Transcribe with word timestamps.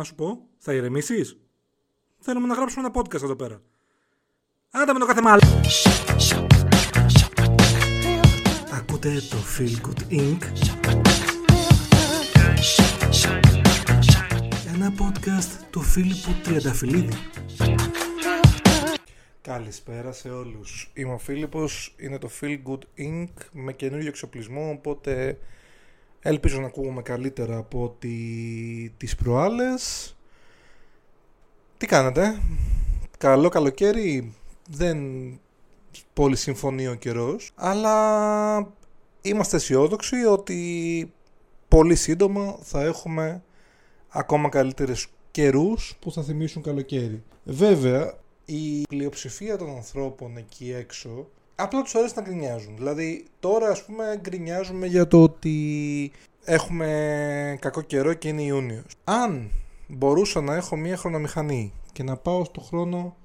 Να 0.00 0.06
σου 0.06 0.14
πω, 0.14 0.48
θα 0.58 0.72
ηρεμήσεις; 0.74 1.36
Θέλουμε 2.18 2.46
να 2.46 2.54
γράψουμε 2.54 2.86
ένα 2.86 3.00
podcast 3.00 3.22
εδώ 3.22 3.36
πέρα. 3.36 3.62
Άντε 4.70 4.92
με 4.92 4.98
το 4.98 5.06
κάθε 5.06 5.20
μάλλον. 5.20 5.60
Ακούτε 8.72 9.22
το 9.30 9.36
Feel 9.58 9.86
Good 9.86 10.12
Inc. 10.12 10.42
Ένα 14.74 14.92
podcast 14.98 15.64
του 15.70 15.80
Φίλιππου 15.80 16.30
Τριανταφυλλίδη. 16.42 17.16
Καλησπέρα 19.42 20.12
σε 20.12 20.30
όλους. 20.30 20.90
Είμαι 20.94 21.12
ο 21.12 21.18
Φίλιππος, 21.18 21.94
είναι 21.98 22.18
το 22.18 22.30
Feel 22.40 22.58
Good 22.66 22.82
Inc. 22.98 23.30
με 23.52 23.72
καινούριο 23.72 24.08
εξοπλισμό, 24.08 24.70
οπότε 24.70 25.38
ελπίζω 26.20 26.60
να 26.60 26.66
ακούγουμε 26.66 27.02
καλύτερα 27.02 27.56
από 27.56 27.82
ότι 27.82 28.94
τις 28.96 29.16
προάλλες. 29.16 30.14
Τι 31.76 31.86
κάνετε, 31.86 32.40
καλό 33.18 33.48
καλοκαίρι, 33.48 34.34
δεν 34.68 34.98
πολύ 36.12 36.36
συμφωνεί 36.36 36.86
ο 36.88 36.94
καιρός, 36.94 37.50
αλλά 37.54 38.72
είμαστε 39.22 39.56
αισιόδοξοι 39.56 40.16
ότι 40.16 41.12
πολύ 41.68 41.94
σύντομα 41.96 42.58
θα 42.62 42.82
έχουμε 42.82 43.42
ακόμα 44.08 44.48
καλύτερες 44.48 45.06
καιρούς 45.30 45.96
που 46.00 46.12
θα 46.12 46.22
θυμίσουν 46.22 46.62
καλοκαίρι. 46.62 47.22
Βέβαια, 47.44 48.14
η 48.44 48.82
πλειοψηφία 48.88 49.58
των 49.58 49.70
ανθρώπων 49.70 50.36
εκεί 50.36 50.72
έξω 50.72 51.28
απλά 51.62 51.82
τους 51.82 51.94
αρέσει 51.94 52.12
να 52.16 52.22
γκρινιάζουν. 52.22 52.76
Δηλαδή 52.76 53.24
τώρα 53.40 53.68
ας 53.68 53.84
πούμε 53.84 54.18
γκρινιάζουμε 54.20 54.86
για 54.86 55.06
το 55.06 55.22
ότι 55.22 56.12
έχουμε 56.44 57.58
κακό 57.60 57.80
καιρό 57.80 58.12
και 58.12 58.28
είναι 58.28 58.42
Ιούνιος. 58.42 58.96
Αν 59.04 59.50
μπορούσα 59.88 60.40
να 60.40 60.54
έχω 60.54 60.76
μια 60.76 60.96
χρονομηχανή 60.96 61.72
και 61.92 62.02
να 62.02 62.16
πάω 62.16 62.44
στο 62.44 62.60
χρόνο 62.60 63.16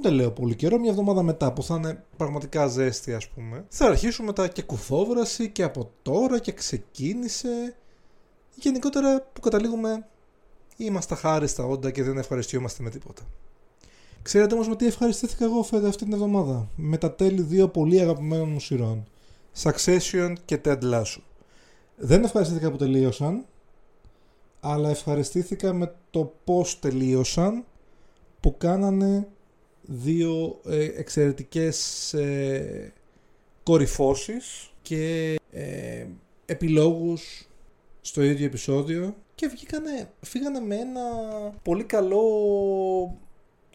δεν 0.00 0.12
λέω 0.12 0.30
πολύ 0.30 0.54
καιρό, 0.54 0.78
μια 0.78 0.90
εβδομάδα 0.90 1.22
μετά 1.22 1.52
που 1.52 1.62
θα 1.62 1.74
είναι 1.74 2.04
πραγματικά 2.16 2.66
ζέστη 2.66 3.14
ας 3.14 3.28
πούμε. 3.28 3.64
Θα 3.68 3.86
αρχίσουμε 3.86 4.26
μετά 4.26 4.48
και 4.48 4.62
κουφόβραση 4.62 5.48
και 5.48 5.62
από 5.62 5.90
τώρα 6.02 6.38
και 6.38 6.52
ξεκίνησε. 6.52 7.76
Γενικότερα 8.54 9.26
που 9.32 9.40
καταλήγουμε 9.40 10.06
είμαστε 10.76 11.14
χάριστα 11.14 11.64
όντα 11.64 11.90
και 11.90 12.02
δεν 12.02 12.18
ευχαριστιόμαστε 12.18 12.82
με 12.82 12.90
τίποτα. 12.90 13.22
Ξέρετε 14.24 14.54
όμως 14.54 14.68
με 14.68 14.76
τι 14.76 14.86
ευχαριστήθηκα 14.86 15.44
εγώ 15.44 15.62
φέτο 15.62 15.86
αυτή 15.86 16.04
την 16.04 16.12
εβδομάδα. 16.12 16.68
Με 16.76 16.98
τα 16.98 17.12
τέλη 17.14 17.42
δύο 17.42 17.68
πολύ 17.68 18.00
αγαπημένων 18.00 18.48
μου 18.48 18.60
σειρών. 18.60 19.06
Succession 19.62 20.32
και 20.44 20.60
Ted 20.64 20.78
Lasso. 20.82 21.20
Δεν 21.96 22.24
ευχαριστήθηκα 22.24 22.70
που 22.70 22.76
τελείωσαν, 22.76 23.44
αλλά 24.60 24.90
ευχαριστήθηκα 24.90 25.72
με 25.72 25.94
το 26.10 26.34
πώς 26.44 26.78
τελείωσαν 26.78 27.64
που 28.40 28.56
κάνανε 28.58 29.28
δύο 29.82 30.60
ε, 30.66 30.84
εξαιρετικές 30.84 32.12
ε, 32.14 32.92
κορυφώσεις 33.62 34.72
και 34.82 35.34
ε, 35.50 36.06
επιλόγους 36.46 37.48
στο 38.00 38.22
ίδιο 38.22 38.46
επεισόδιο 38.46 39.14
και 39.34 39.46
βγήκανε, 39.46 40.10
φύγανε 40.20 40.60
με 40.60 40.74
ένα 40.74 41.02
πολύ 41.62 41.84
καλό 41.84 42.22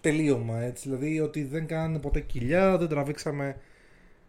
τελείωμα 0.01 0.59
έτσι, 0.59 0.89
δηλαδή 0.89 1.19
ότι 1.19 1.43
δεν 1.43 1.65
κάνανε 1.67 1.99
ποτέ 1.99 2.19
κοιλιά, 2.19 2.77
δεν 2.77 2.87
τραβήξαμε 2.87 3.55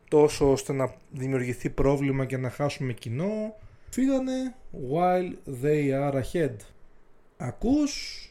τόσο 0.09 0.51
ώστε 0.51 0.73
να 0.73 0.95
δημιουργηθεί 1.11 1.71
πρόβλημα 1.71 2.25
και 2.25 2.37
να 2.37 2.51
χάσουμε 2.51 2.93
κοινό 2.93 3.55
φύγανε 3.91 4.55
while 4.93 5.33
they 5.63 6.11
are 6.11 6.23
ahead 6.23 6.57
ακούς 7.37 8.25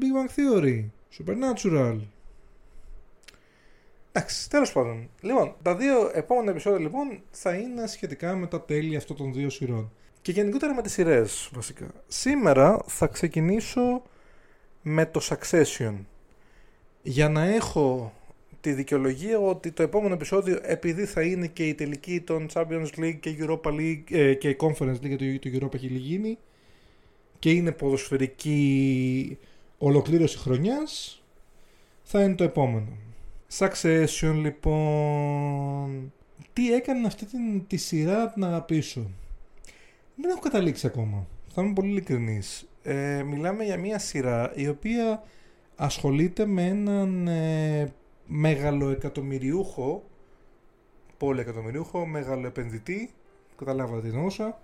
Big 0.00 0.02
Bang 0.02 0.30
Theory 0.36 0.84
Supernatural 1.18 1.98
Εντάξει, 4.16 4.50
τέλος 4.50 4.72
πάντων. 4.72 5.10
Λοιπόν, 5.20 5.54
τα 5.62 5.76
δύο 5.76 6.10
επόμενα 6.14 6.50
επεισόδια 6.50 6.78
λοιπόν 6.78 7.22
θα 7.30 7.54
είναι 7.54 7.86
σχετικά 7.86 8.34
με 8.36 8.46
τα 8.46 8.62
τέλη 8.62 8.96
αυτών 8.96 9.16
των 9.16 9.32
δύο 9.32 9.50
σειρών. 9.50 9.92
Και 10.22 10.32
γενικότερα 10.32 10.74
με 10.74 10.82
τις 10.82 10.92
σειρές 10.92 11.50
βασικά. 11.52 11.86
Σήμερα 12.08 12.78
θα 12.86 13.06
ξεκινήσω 13.06 14.02
με 14.82 15.06
το 15.06 15.20
Succession. 15.22 15.94
Για 17.06 17.28
να 17.28 17.44
έχω 17.44 18.12
τη 18.60 18.72
δικαιολογία 18.72 19.38
ότι 19.38 19.72
το 19.72 19.82
επόμενο 19.82 20.14
επεισόδιο 20.14 20.58
επειδή 20.62 21.04
θα 21.04 21.22
είναι 21.22 21.46
και 21.46 21.68
η 21.68 21.74
τελική 21.74 22.20
των 22.20 22.48
Champions 22.52 22.86
League 22.96 23.18
και 23.20 23.36
Europa 23.38 23.70
League 23.70 24.02
ε, 24.10 24.34
και 24.34 24.56
Conference 24.60 24.94
League 24.94 25.16
γιατί 25.16 25.38
το 25.38 25.50
Europa 25.52 25.74
έχει 25.74 25.86
γίνει 25.86 26.38
και 27.38 27.50
είναι 27.50 27.72
ποδοσφαιρική 27.72 29.38
ολοκλήρωση 29.78 30.38
χρονιάς 30.38 31.22
θα 32.02 32.22
είναι 32.22 32.34
το 32.34 32.44
επόμενο. 32.44 32.88
Succession 33.58 34.34
λοιπόν. 34.34 36.12
Τι 36.52 36.72
έκανε 36.72 37.06
αυτή 37.06 37.24
την, 37.24 37.66
τη 37.66 37.76
σειρά 37.76 38.32
να 38.36 38.46
αγαπήσω; 38.46 39.10
Δεν 40.16 40.30
έχω 40.30 40.40
καταλήξει 40.40 40.86
ακόμα. 40.86 41.26
Θα 41.54 41.62
είμαι 41.62 41.72
πολύ 41.72 41.88
ειλικρινής. 41.88 42.68
Ε, 42.82 43.22
μιλάμε 43.22 43.64
για 43.64 43.76
μια 43.78 43.98
σειρά 43.98 44.52
η 44.54 44.68
οποία 44.68 45.22
ασχολείται 45.76 46.46
με 46.46 46.66
έναν 46.66 47.28
ε, 47.28 47.92
μεγαλοεκατομμυριούχο 48.26 50.04
πολυεκατομμυριούχο, 51.16 52.06
μεγαλοεπενδυτή 52.06 53.10
καταλάβατε 53.56 54.08
την 54.08 54.18
όσα 54.18 54.60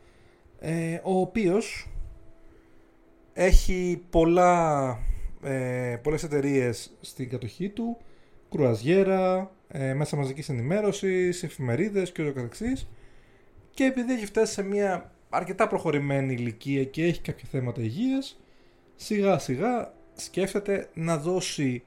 ε, 0.60 1.00
ο 1.02 1.20
οποίος 1.20 1.88
έχει 3.32 4.02
πολλά, 4.10 4.98
ε, 5.42 5.96
πολλές 6.02 6.22
εταιρείες 6.22 6.96
στην 7.00 7.28
κατοχή 7.28 7.68
του 7.68 7.96
κρουαζιέρα, 8.50 9.50
ε, 9.68 9.94
μέσα 9.94 10.16
μαζικής 10.16 10.48
ενημέρωσης, 10.48 11.42
εφημερίδες 11.42 12.12
και 12.12 12.22
ούτω 12.22 12.32
καθεξής. 12.32 12.88
Και 13.70 13.84
επειδή 13.84 14.12
έχει 14.12 14.26
φτάσει 14.26 14.52
σε 14.52 14.62
μια 14.62 15.12
αρκετά 15.28 15.66
προχωρημένη 15.66 16.32
ηλικία 16.32 16.84
και 16.84 17.04
έχει 17.04 17.20
κάποια 17.20 17.48
θέματα 17.50 17.82
υγείας, 17.82 18.40
σιγά 18.96 19.38
σιγά 19.38 19.94
σκέφτεται 20.14 20.90
να 20.94 21.18
δώσει 21.18 21.82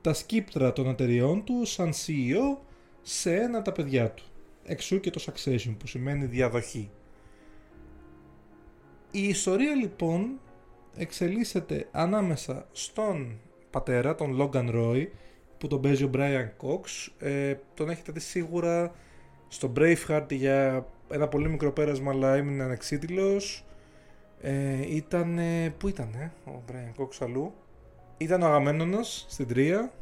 τα 0.00 0.12
σκύπτρα 0.12 0.72
των 0.72 0.88
εταιριών 0.88 1.44
του 1.44 1.64
σαν 1.64 1.92
CEO 1.92 2.58
σε 3.02 3.34
ένα 3.34 3.62
τα 3.62 3.72
παιδιά 3.72 4.10
του. 4.10 4.24
Εξού 4.64 5.00
και 5.00 5.10
το 5.10 5.24
succession 5.26 5.74
που 5.78 5.86
σημαίνει 5.86 6.24
διαδοχή. 6.24 6.90
Η 9.10 9.28
ιστορία 9.28 9.74
λοιπόν 9.74 10.40
εξελίσσεται 10.96 11.88
ανάμεσα 11.90 12.66
στον 12.72 13.40
πατέρα, 13.70 14.14
τον 14.14 14.36
Logan 14.40 14.74
Roy, 14.74 15.06
που 15.58 15.66
τον 15.66 15.80
παίζει 15.80 16.04
ο 16.04 16.10
Brian 16.14 16.48
Cox. 16.62 17.08
Ε, 17.18 17.54
τον 17.74 17.90
έχετε 17.90 18.12
δει 18.12 18.20
σίγουρα 18.20 18.94
στο 19.48 19.72
Braveheart 19.76 20.26
για 20.30 20.86
ένα 21.10 21.28
πολύ 21.28 21.48
μικρό 21.48 21.72
πέρασμα 21.72 22.10
αλλά 22.10 22.34
έμεινε 22.34 22.62
ανεξίτηλος. 22.62 23.64
Ε, 24.46 24.94
ήταν, 24.94 25.38
πού 25.78 25.88
ήταν 25.88 26.32
ο 26.46 26.62
Brian 26.68 27.02
Cox 27.02 27.08
αλλού; 27.20 27.52
Ήταν 28.16 28.42
ο 28.42 28.46
Αγαμένονας 28.46 29.26
στην 29.28 29.46
τρία. 29.46 29.92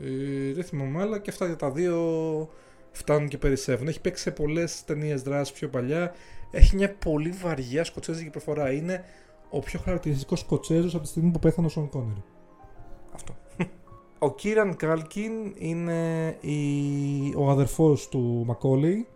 Ε, 0.00 0.52
δεν 0.52 0.64
θυμάμαι 0.64 1.00
άλλα 1.00 1.18
και 1.18 1.30
αυτά 1.30 1.46
για 1.46 1.56
τα 1.56 1.70
δύο 1.70 1.98
φτάνουν 2.90 3.28
και 3.28 3.38
περισσεύουν. 3.38 3.88
Έχει 3.88 4.00
παίξει 4.00 4.22
σε 4.22 4.30
πολλές 4.30 4.84
ταινίες 4.84 5.22
δράσης 5.22 5.54
πιο 5.54 5.68
παλιά. 5.68 6.14
Έχει 6.50 6.76
μια 6.76 6.94
πολύ 6.94 7.30
βαριά 7.30 7.84
σκοτσέζικη 7.84 8.30
προφορά. 8.30 8.72
Είναι 8.72 9.04
ο 9.50 9.58
πιο 9.58 9.80
χαρακτηριστικός 9.80 10.40
σκοτσέζος 10.40 10.94
από 10.94 11.02
τη 11.02 11.08
στιγμή 11.08 11.30
που 11.30 11.38
πέθανε 11.38 11.66
ο 11.66 11.70
Σον 11.70 11.88
Κόνερ. 11.88 12.16
Αυτό. 13.14 13.36
Ο 14.18 14.34
Κίραν 14.34 14.76
Κάλκιν 14.76 15.32
είναι 15.58 16.28
η... 16.40 16.58
ο 17.36 17.50
αδερφός 17.50 18.08
του 18.08 18.42
Μακόλεϊ. 18.46 19.06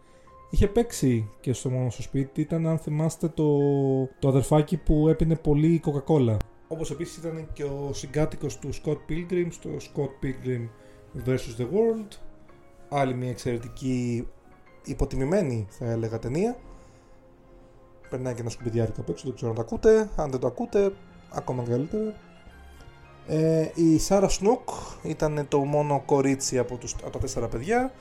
Είχε 0.51 0.67
παίξει 0.67 1.31
και 1.41 1.53
στο 1.53 1.71
μόνο 1.71 1.91
στο 1.91 2.03
σπίτι. 2.03 2.41
Ήταν, 2.41 2.67
αν 2.67 2.79
θυμάστε, 2.79 3.29
το, 3.29 3.59
το 4.19 4.29
αδερφάκι 4.29 4.77
που 4.77 5.09
έπινε 5.09 5.37
πολύ 5.37 5.83
Coca-Cola. 5.85 6.37
Όπως 6.69 6.91
επίσης 6.91 7.17
ήταν 7.17 7.49
και 7.53 7.65
ο 7.65 7.91
συγκάτοικος 7.93 8.59
του 8.59 8.71
Scott 8.75 8.99
Pilgrim 9.09 9.47
στο 9.51 9.71
Scott 9.71 10.25
Pilgrim 10.25 10.69
vs. 11.27 11.61
The 11.61 11.65
World. 11.65 12.19
Άλλη 12.89 13.15
μια 13.15 13.31
εξαιρετική 13.31 14.29
υποτιμημένη 14.85 15.67
θα 15.71 15.85
έλεγα 15.91 16.19
ταινία. 16.19 16.57
Περνάει 18.11 18.35
και 18.35 18.41
ένα 18.41 18.51
σκουπιδιάρικο 18.51 19.01
απ' 19.01 19.09
έξω, 19.09 19.25
δεν 19.27 19.35
ξέρω 19.35 19.51
αν 19.51 19.57
το 19.57 19.63
ακούτε. 19.63 20.09
Αν 20.17 20.31
δεν 20.31 20.41
το 20.41 20.47
ακούτε, 20.47 20.93
ακόμα 21.31 21.63
καλύτερα. 21.63 22.15
Ε, 23.27 23.71
η 23.75 23.99
Σάρα 23.99 24.29
Σνούκ 24.29 24.69
ήταν 25.03 25.47
το 25.49 25.59
μόνο 25.59 26.03
κορίτσι 26.07 26.59
από, 26.59 26.77
τους, 26.77 26.95
από 27.03 27.11
τα 27.11 27.19
τέσσερα 27.19 27.49
παιδιά. 27.49 27.93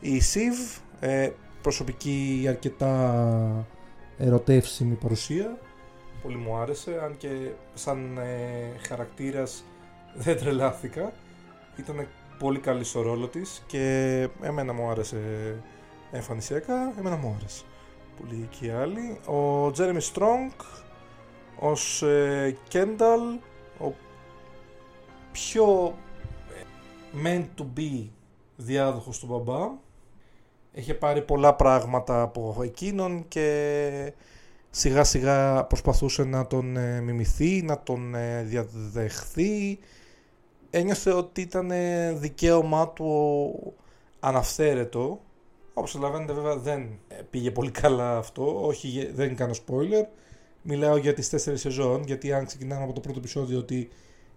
Η 0.00 0.20
Σιβ, 0.20 0.56
ε, 1.00 1.30
προσωπική 1.66 2.44
αρκετά 2.48 3.66
ερωτεύσιμη 4.18 4.94
παρουσία. 4.94 5.58
Πολύ 6.22 6.36
μου 6.36 6.56
άρεσε, 6.56 7.00
αν 7.04 7.16
και 7.16 7.28
σαν 7.74 8.18
ε, 8.18 8.78
χαρακτήρας 8.88 9.64
δεν 10.24 10.36
τρελάθηκα. 10.36 11.12
Ήταν 11.76 12.08
πολύ 12.38 12.58
καλή 12.58 12.84
στο 12.84 13.02
ρόλο 13.02 13.26
της 13.26 13.62
και 13.66 14.28
εμένα 14.40 14.72
μου 14.72 14.90
άρεσε 14.90 15.18
εμφανισιακά, 16.10 16.94
εμένα 16.98 17.16
μου 17.16 17.34
άρεσε. 17.38 17.64
Πολύ 18.20 18.48
και 18.60 18.72
άλλοι. 18.72 19.20
Ο 19.26 19.70
Τζέρεμι 19.70 20.00
Στρόγκ 20.00 20.50
ως 21.58 22.04
Κένταλ 22.68 23.20
ο 23.78 23.92
πιο 25.32 25.94
meant 27.24 27.46
to 27.58 27.64
be 27.78 28.08
διάδοχος 28.56 29.18
του 29.18 29.26
μπαμπά. 29.26 29.84
Είχε 30.78 30.94
πάρει 30.94 31.22
πολλά 31.22 31.54
πράγματα 31.54 32.22
από 32.22 32.60
εκείνον 32.62 33.24
και 33.28 34.12
σιγά 34.70 35.04
σιγά 35.04 35.64
προσπαθούσε 35.64 36.24
να 36.24 36.46
τον 36.46 36.76
ε, 36.76 37.00
μιμηθεί, 37.00 37.62
να 37.62 37.82
τον 37.82 38.14
ε, 38.14 38.42
διαδεχθεί. 38.42 39.78
Ένιωθε 40.70 41.12
ότι 41.12 41.40
ήταν 41.40 41.70
ε, 41.70 42.12
δικαίωμά 42.12 42.88
του 42.88 43.74
αναφθέρετο. 44.20 45.20
Όπως 45.74 45.92
καταλαβαίνετε 45.92 46.32
βέβαια 46.32 46.56
δεν 46.56 46.98
πήγε 47.30 47.50
πολύ 47.50 47.70
καλά 47.70 48.16
αυτό, 48.16 48.66
όχι 48.66 49.10
δεν 49.14 49.36
κάνω 49.36 49.54
spoiler. 49.66 50.06
Μιλάω 50.62 50.96
για 50.96 51.14
τις 51.14 51.28
τέσσερις 51.28 51.60
σεζόν, 51.60 52.02
γιατί 52.06 52.32
αν 52.32 52.46
ξεκινάμε 52.46 52.82
από 52.82 52.92
το 52.92 53.00
πρώτο 53.00 53.18
επεισόδιο 53.18 53.58
ότι 53.58 53.88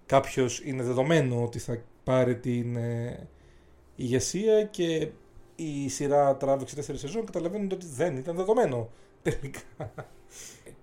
κάποιος 0.06 0.62
είναι 0.66 0.84
δεδομένο 0.84 1.44
ότι 1.44 1.60
θα 1.60 1.82
πάρει 2.04 2.38
την 2.38 2.78
ηγεσία 3.96 4.64
και 4.64 5.08
η 5.60 5.90
σειρά 5.90 6.38
τράβηξε 6.38 6.76
τέσσερις 6.76 7.02
σεζόν, 7.02 7.26
καταλαβαίνετε 7.26 7.76
ότι 7.76 7.86
δεν 7.86 8.18
ήταν 8.18 8.36
δεδομένο 8.36 8.90
τελικά. 9.22 9.92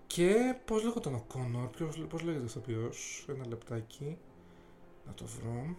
Και 0.06 0.56
πώς 0.64 0.82
λέγονταν 0.82 1.14
ο 1.14 1.25
Κόνορ, 1.28 1.69
πώς 2.08 2.23
λέγεται 2.23 2.43
ο 2.43 2.46
ηθοποιός, 2.46 3.26
ένα 3.28 3.46
λεπτάκι, 3.49 4.19
να 5.06 5.12
το 5.14 5.25
βρω. 5.25 5.76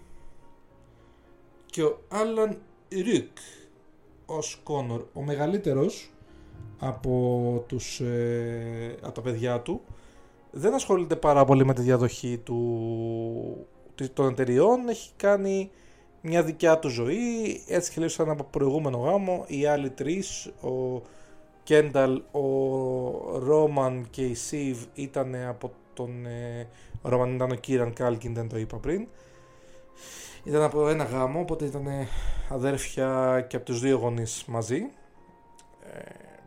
Και 1.66 1.84
ο 1.84 2.00
Άλαν 2.08 2.62
Ρουκ 2.92 3.38
ως 4.26 4.60
Κόνορ, 4.64 5.06
ο 5.14 5.22
μεγαλύτερος 5.22 6.12
από, 6.80 7.64
τους, 7.68 8.00
ε, 8.00 8.96
από 9.02 9.12
τα 9.12 9.22
παιδιά 9.22 9.62
του, 9.62 9.82
δεν 10.52 10.74
ασχολείται 10.74 11.16
πάρα 11.16 11.46
πολύ 11.46 11.66
με 11.66 11.74
τη 11.74 11.82
διαδοχή 11.82 12.38
του, 12.38 13.68
των 14.14 14.30
εταιριών, 14.30 14.90
έχει 14.90 15.12
κάνει 15.16 15.72
μια 16.28 16.44
δικιά 16.44 16.80
του 16.80 16.90
ζωή, 16.90 17.62
έτσι 17.68 17.92
και 17.92 18.08
σαν 18.08 18.30
από 18.30 18.44
προηγούμενο 18.44 18.98
γάμο, 18.98 19.44
οι 19.48 19.66
άλλοι 19.66 19.90
τρεις, 19.90 20.46
ο 20.62 21.02
Κένταλ, 21.64 22.22
ο 22.32 23.40
Ρόμαν 23.40 24.08
και 24.10 24.26
η 24.26 24.34
Σιβ 24.34 24.84
ήταν 24.94 25.36
από 25.36 25.72
τον... 25.94 26.26
Ε, 26.26 26.68
ο 27.02 27.10
Ρόμαν 27.10 27.36
ήταν 27.36 27.52
ο 27.52 27.56
Κίραν 27.56 27.94
Κάλκιν, 27.94 28.34
δεν 28.34 28.50
το 28.50 28.58
είπα 28.58 28.78
πριν. 28.78 29.08
Ήταν 30.44 30.62
από 30.62 30.90
ένα 30.90 31.04
γάμο, 31.04 31.40
οπότε 31.40 31.66
ήταν 31.66 31.88
αδέρφια 32.50 33.46
και 33.50 33.56
από 33.56 33.66
τους 33.66 33.80
δύο 33.80 33.98
γονείς 33.98 34.44
μαζί. 34.48 34.90
Ε, 35.94 36.00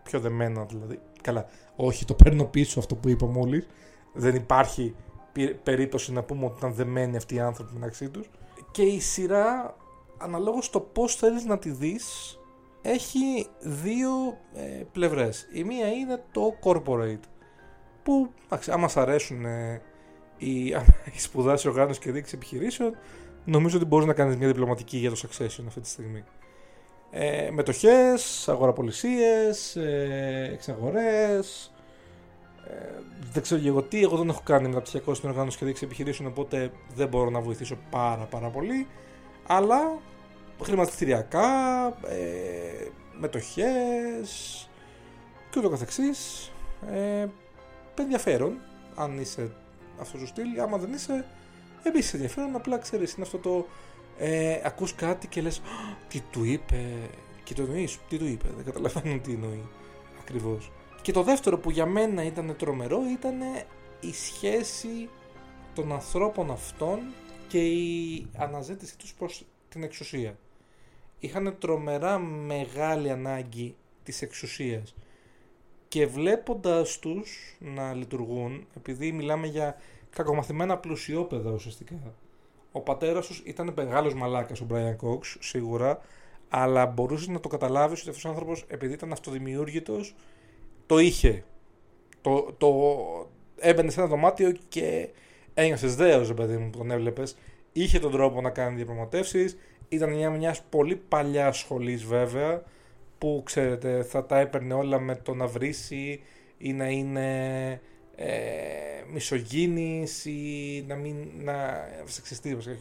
πιο 0.03 0.21
δεμένα 0.21 0.65
δηλαδή. 0.65 0.99
Καλά, 1.23 1.47
όχι, 1.77 2.05
το 2.05 2.15
παίρνω 2.15 2.45
πίσω 2.45 2.79
αυτό 2.79 2.95
που 2.95 3.09
είπα 3.09 3.27
μόλις. 3.27 3.67
Δεν 4.13 4.35
υπάρχει 4.35 4.95
περίπτωση 5.63 6.13
να 6.13 6.23
πούμε 6.23 6.45
ότι 6.45 6.55
ήταν 6.59 6.73
δεμένοι 6.75 7.17
αυτοί 7.17 7.35
οι 7.35 7.41
άνθρωποι 7.41 7.75
μεταξύ 7.75 8.09
τους. 8.09 8.31
Και 8.71 8.83
η 8.83 9.01
σειρά, 9.01 9.77
αναλόγως 10.19 10.71
το 10.71 10.81
πώς 10.81 11.15
θέλεις 11.15 11.45
να 11.45 11.59
τη 11.59 11.71
δεις, 11.71 12.39
έχει 12.83 13.47
δύο 13.61 14.11
ε, 14.55 14.83
πλευρές. 14.93 15.49
Η 15.53 15.65
μία 15.65 15.89
είναι 15.89 16.25
το 16.33 16.55
corporate, 16.65 17.29
που 18.03 18.31
αν 18.71 18.81
μας 18.81 18.97
αρέσουν 18.97 19.45
ε, 19.45 19.83
οι, 20.37 20.67
οι 21.15 21.19
σπουδάσεις 21.19 21.67
οργάνωση 21.67 22.01
και 22.01 22.13
δείξει 22.13 22.35
επιχειρήσεων, 22.35 22.97
νομίζω 23.45 23.77
ότι 23.77 23.87
μπορείς 23.87 24.07
να 24.07 24.13
κάνεις 24.13 24.37
μια 24.37 24.47
διπλωματική 24.47 24.97
για 24.97 25.11
το 25.11 25.17
succession 25.23 25.65
αυτή 25.67 25.81
τη 25.81 25.89
στιγμή. 25.89 26.25
Ε, 27.11 27.51
μετοχές, 27.51 28.49
αγοραπολισίες, 28.49 29.77
ε, 29.77 30.51
εξαγορές, 30.53 31.73
ε, 32.71 33.03
δεν 33.33 33.43
ξέρω 33.43 33.61
εγώ 33.65 33.83
τι, 33.83 34.03
εγώ 34.03 34.17
δεν 34.17 34.29
έχω 34.29 34.41
κάνει 34.45 34.69
μεταπτυχιακό 34.69 35.15
στην 35.15 35.29
οργάνωση 35.29 35.59
και 35.59 35.65
δείξει 35.65 35.85
επιχειρήσεων, 35.85 36.29
οπότε 36.29 36.71
δεν 36.95 37.09
μπορώ 37.09 37.31
να 37.31 37.41
βοηθήσω 37.41 37.79
πάρα 37.91 38.25
πάρα 38.25 38.49
πολύ. 38.49 38.87
Αλλά 39.47 39.99
χρηματιστηριακά, 40.63 41.49
ε, 41.87 42.89
μετοχές 43.21 44.69
και 45.51 45.59
ούτω 45.59 45.69
καθεξής. 45.69 46.51
Ε, 46.93 47.27
ενδιαφέρον, 47.99 48.59
αν 48.95 49.19
είσαι 49.19 49.53
αυτός 50.01 50.21
το 50.21 50.27
στυλ, 50.27 50.61
άμα 50.61 50.79
δεν 50.79 50.93
είσαι, 50.93 51.25
επίσης 51.83 52.13
ενδιαφέρον, 52.15 52.55
απλά 52.55 52.79
ξέρεις, 52.79 53.13
είναι 53.13 53.23
αυτό 53.23 53.39
το 53.39 53.67
ε, 54.19 54.61
ακούς 54.65 54.95
κάτι 54.95 55.27
και 55.27 55.41
λες 55.41 55.63
τι 56.09 56.21
του 56.31 56.45
είπε 56.45 56.87
και 57.45 57.55
το 57.55 57.63
εννοείς, 57.63 57.99
τι 58.09 58.19
του 58.19 58.27
είπε, 58.27 58.49
δεν 58.57 58.65
καταλαβαίνω 58.65 59.19
τι 59.19 59.33
εννοεί 59.33 59.69
ακριβώς. 60.21 60.71
Και 61.03 61.13
το 61.13 61.23
δεύτερο 61.23 61.59
που 61.59 61.71
για 61.71 61.87
μένα 61.87 62.25
ήταν 62.25 62.57
τρομερό 62.57 63.01
ήταν 63.13 63.41
η 64.01 64.13
σχέση 64.13 65.09
των 65.75 65.93
ανθρώπων 65.93 66.51
αυτών 66.51 66.99
και 67.49 67.67
η 67.67 68.27
αναζήτησή 68.37 68.99
τους 68.99 69.15
προς 69.15 69.45
την 69.69 69.83
εξουσία. 69.83 70.39
Είχαν 71.19 71.57
τρομερά 71.59 72.19
μεγάλη 72.19 73.11
ανάγκη 73.11 73.75
της 74.03 74.23
εξουσίας 74.23 74.95
και 75.89 76.07
βλέποντας 76.07 76.99
τους 76.99 77.57
να 77.59 77.95
λειτουργούν, 77.95 78.67
επειδή 78.77 79.13
μιλάμε 79.13 79.47
για 79.47 79.77
κακομαθημένα 80.11 80.79
πλουσιόπεδα 80.79 81.51
ουσιαστικά, 81.51 82.15
ο 82.73 82.81
πατέρας 82.81 83.27
τους 83.27 83.43
ήταν 83.45 83.73
μεγάλος 83.77 84.15
μαλάκας 84.15 84.61
ο 84.61 84.67
Brian 84.71 84.97
Cox, 85.07 85.21
σίγουρα, 85.39 86.01
αλλά 86.49 86.87
μπορούσες 86.87 87.29
να 87.29 87.41
το 87.41 87.49
καταλάβεις 87.49 88.01
ότι 88.01 88.09
αυτός 88.09 88.25
ο 88.25 88.29
άνθρωπος 88.29 88.65
επειδή 88.69 88.93
ήταν 88.93 89.13
αυτοδημιούργητος 89.13 90.15
το 90.91 90.99
είχε. 90.99 91.45
Το, 92.21 92.55
το 92.59 92.69
έμπαινε 93.59 93.91
σε 93.91 94.01
ένα 94.01 94.09
δωμάτιο 94.09 94.53
και 94.69 95.09
ένιωσες 95.55 95.97
δέος, 95.97 96.35
παιδί 96.35 96.57
μου, 96.57 96.71
που 96.71 96.79
τον 96.79 96.91
έβλεπες. 96.91 97.37
Είχε 97.73 97.99
τον 97.99 98.11
τρόπο 98.11 98.41
να 98.41 98.51
κάνει 98.51 98.77
διαπραγματεύσεις. 98.77 99.57
Ήταν 99.89 100.11
μια 100.11 100.31
μιας 100.31 100.63
πολύ 100.63 100.97
παλιά 100.97 101.53
σχολής 101.53 102.05
βέβαια, 102.05 102.63
που 103.19 103.43
ξέρετε 103.45 104.03
θα 104.03 104.27
τα 104.27 104.39
έπαιρνε 104.39 104.75
όλα 104.75 104.99
με 104.99 105.17
το 105.17 105.35
να 105.35 105.47
βρίσει 105.47 106.21
ή 106.59 106.73
να 106.73 106.89
είναι 106.89 107.71
ε, 108.15 108.29
μισογίνης 109.13 110.25
ή 110.25 110.85
να 110.89 110.95
μην 110.95 111.17
να 111.43 111.89
σεξιστής, 112.05 112.55
όχι 112.55 112.79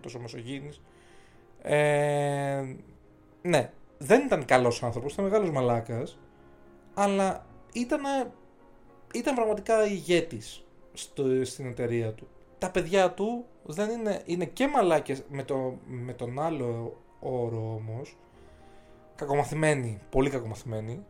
τόσο 0.00 0.18
μισογίνης. 0.18 0.80
Ε, 1.62 2.74
ναι, 3.42 3.70
δεν 3.98 4.24
ήταν 4.24 4.44
καλός 4.44 4.82
άνθρωπος, 4.82 5.12
ήταν 5.12 5.24
μεγάλος 5.24 5.50
μαλάκας, 5.50 6.18
αλλά 6.94 7.48
ήταν, 7.72 8.32
ήταν 9.14 9.34
πραγματικά 9.34 9.86
ηγέτης 9.86 10.64
στο, 10.92 11.44
στην 11.44 11.66
εταιρεία 11.66 12.12
του. 12.12 12.28
Τα 12.58 12.70
παιδιά 12.70 13.12
του 13.12 13.44
δεν 13.62 13.90
είναι, 13.90 14.22
είναι 14.24 14.44
και 14.44 14.68
μαλάκες 14.68 15.22
με, 15.28 15.42
το, 15.42 15.78
με 15.86 16.12
τον 16.12 16.40
άλλο 16.40 17.00
όρο 17.20 17.74
όμως, 17.74 18.16
κακομαθημένοι, 19.14 20.00
πολύ 20.10 20.30
κακομαθημένοι 20.30 21.04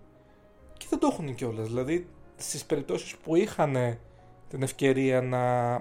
και 0.77 0.87
δεν 0.91 0.99
το 0.99 1.09
έχουν 1.13 1.35
κιόλας. 1.35 1.67
Δηλαδή 1.67 2.09
στις 2.37 2.65
περιπτώσεις 2.65 3.17
που 3.17 3.37
είχαν 3.37 3.99
την 4.49 4.63
ευκαιρία 4.63 5.23
να 5.23 5.75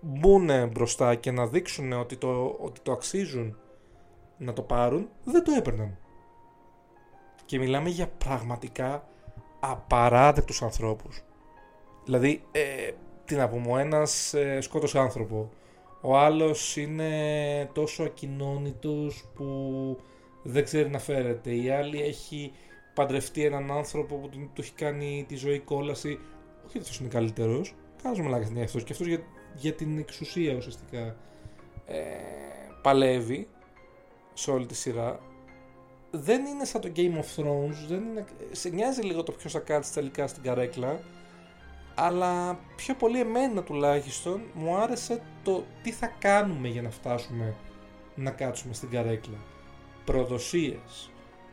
μπουν 0.00 0.68
μπροστά 0.68 1.14
και 1.14 1.30
να 1.30 1.46
δείξουν 1.46 1.92
ότι 1.92 2.16
το, 2.16 2.56
ότι 2.60 2.80
το 2.80 2.92
αξίζουν 2.92 3.56
να 4.38 4.52
το 4.52 4.62
πάρουν, 4.62 5.08
δεν 5.24 5.44
το 5.44 5.52
έπαιρναν. 5.52 5.98
Και 7.44 7.58
μιλάμε 7.58 7.88
για 7.88 8.08
πραγματικά 8.08 9.08
απαράδεκτους 9.70 10.62
ανθρώπους. 10.62 11.22
Δηλαδή, 12.04 12.44
ε, 12.52 12.90
τι 13.24 13.34
να 13.34 13.48
πούμε, 13.48 13.72
ο 13.72 13.76
ένας 13.78 14.34
ε, 14.34 14.60
σκότωσε 14.60 14.98
άνθρωπο, 14.98 15.50
ο 16.00 16.16
άλλος 16.16 16.76
είναι 16.76 17.70
τόσο 17.72 18.02
ακοινώνητος 18.02 19.24
που 19.34 19.46
δεν 20.42 20.64
ξέρει 20.64 20.90
να 20.90 20.98
φέρεται, 20.98 21.54
η 21.54 21.70
άλλη 21.70 22.02
έχει 22.02 22.52
παντρευτεί 22.94 23.44
έναν 23.44 23.70
άνθρωπο 23.70 24.16
που 24.16 24.28
του 24.28 24.60
έχει 24.60 24.72
κάνει 24.72 25.24
τη 25.28 25.36
ζωή 25.36 25.58
κόλαση, 25.58 26.18
όχι 26.66 26.78
αυτός 26.78 26.98
είναι 26.98 27.08
καλύτερος, 27.08 27.74
κάνος 28.02 28.20
μαλάκας 28.20 28.48
είναι 28.48 28.62
αυτός 28.62 28.84
και 28.84 28.92
αυτός 28.92 29.06
για, 29.06 29.20
για 29.54 29.72
την 29.72 29.98
εξουσία 29.98 30.54
ουσιαστικά 30.54 31.16
ε, 31.86 31.96
παλεύει 32.82 33.48
σε 34.34 34.50
όλη 34.50 34.66
τη 34.66 34.74
σειρά 34.74 35.20
δεν 36.16 36.44
είναι 36.44 36.64
σαν 36.64 36.80
το 36.80 36.92
Game 36.96 37.14
of 37.14 37.42
Thrones, 37.42 37.86
δεν 37.88 38.02
είναι, 38.02 38.24
σε 38.50 38.68
νοιάζει 38.68 39.00
λίγο 39.02 39.22
το 39.22 39.32
ποιος 39.32 39.52
θα 39.52 39.58
κάτσει 39.58 39.92
τελικά 39.92 40.26
στην 40.26 40.42
καρέκλα, 40.42 41.00
αλλά 41.94 42.58
πιο 42.76 42.94
πολύ 42.94 43.20
εμένα 43.20 43.62
τουλάχιστον 43.62 44.42
μου 44.54 44.76
άρεσε 44.76 45.22
το 45.42 45.64
τι 45.82 45.90
θα 45.90 46.06
κάνουμε 46.18 46.68
για 46.68 46.82
να 46.82 46.90
φτάσουμε 46.90 47.54
να 48.14 48.30
κάτσουμε 48.30 48.74
στην 48.74 48.90
καρέκλα. 48.90 49.38
Προδοσίες, 50.04 51.10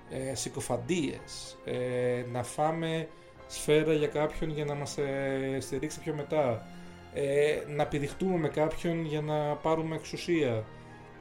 ε, 0.10 0.36
συκοφαντίες, 0.36 1.58
ε, 1.66 2.26
να 2.32 2.44
φάμε 2.44 3.08
σφαίρα 3.48 3.94
για 3.94 4.08
κάποιον 4.08 4.50
για 4.50 4.66
να 4.66 4.76
μας 4.76 4.98
ε, 4.98 5.58
στηρίξει 5.60 6.00
πιο 6.00 6.14
μετά, 6.14 6.68
ε, 7.14 7.60
να 7.68 7.86
πηδηχτούμε 7.86 8.38
με 8.38 8.50
κάποιον 8.50 9.06
για 9.06 9.22
να 9.22 9.56
πάρουμε 9.56 9.96
εξουσία. 9.96 10.66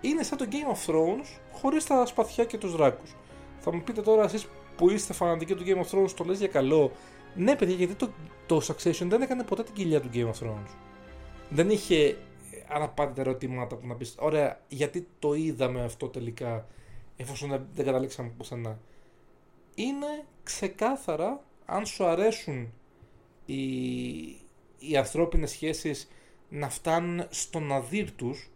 Είναι 0.00 0.22
σαν 0.22 0.38
το 0.38 0.46
Game 0.50 0.74
of 0.74 0.90
Thrones 0.90 1.40
χωρίς 1.52 1.86
τα 1.86 2.06
σπαθιά 2.06 2.44
και 2.44 2.58
τους 2.58 2.76
δράκους. 2.76 3.14
Θα 3.60 3.72
μου 3.74 3.82
πείτε 3.82 4.00
τώρα 4.00 4.24
εσείς 4.24 4.46
που 4.76 4.90
είστε 4.90 5.12
φανατικοί 5.12 5.54
του 5.54 5.64
Game 5.66 5.84
of 5.84 5.98
Thrones 5.98 6.10
το 6.10 6.24
λες 6.24 6.38
για 6.38 6.48
καλό. 6.48 6.92
Ναι 7.34 7.56
παιδιά 7.56 7.74
γιατί 7.74 7.94
το, 7.94 8.10
το 8.46 8.60
Succession 8.66 9.06
δεν 9.08 9.22
έκανε 9.22 9.44
ποτέ 9.44 9.62
την 9.62 9.74
κοιλιά 9.74 10.00
του 10.00 10.10
Game 10.12 10.30
of 10.30 10.46
Thrones. 10.46 10.74
Δεν 11.48 11.70
είχε 11.70 12.16
αναπάντητα 12.68 13.20
ερωτήματα 13.20 13.76
που 13.76 13.86
να 13.86 13.94
πεις 13.94 14.14
ωραία 14.18 14.60
γιατί 14.68 15.06
το 15.18 15.34
είδαμε 15.34 15.84
αυτό 15.84 16.08
τελικά 16.08 16.66
εφόσον 17.16 17.66
δεν 17.74 17.84
καταλήξαμε 17.84 18.32
πουθενά 18.36 18.78
είναι 19.74 20.24
ξεκάθαρα 20.42 21.44
αν 21.64 21.86
σου 21.86 22.04
αρέσουν 22.04 22.72
οι, 23.46 23.60
οι 24.78 24.96
ανθρώπινες 24.96 25.50
σχέσεις 25.50 26.10
να 26.48 26.68
φτάνουν 26.68 27.26
στο 27.28 27.60
ναδύρ 27.60 28.10
τους 28.10 28.50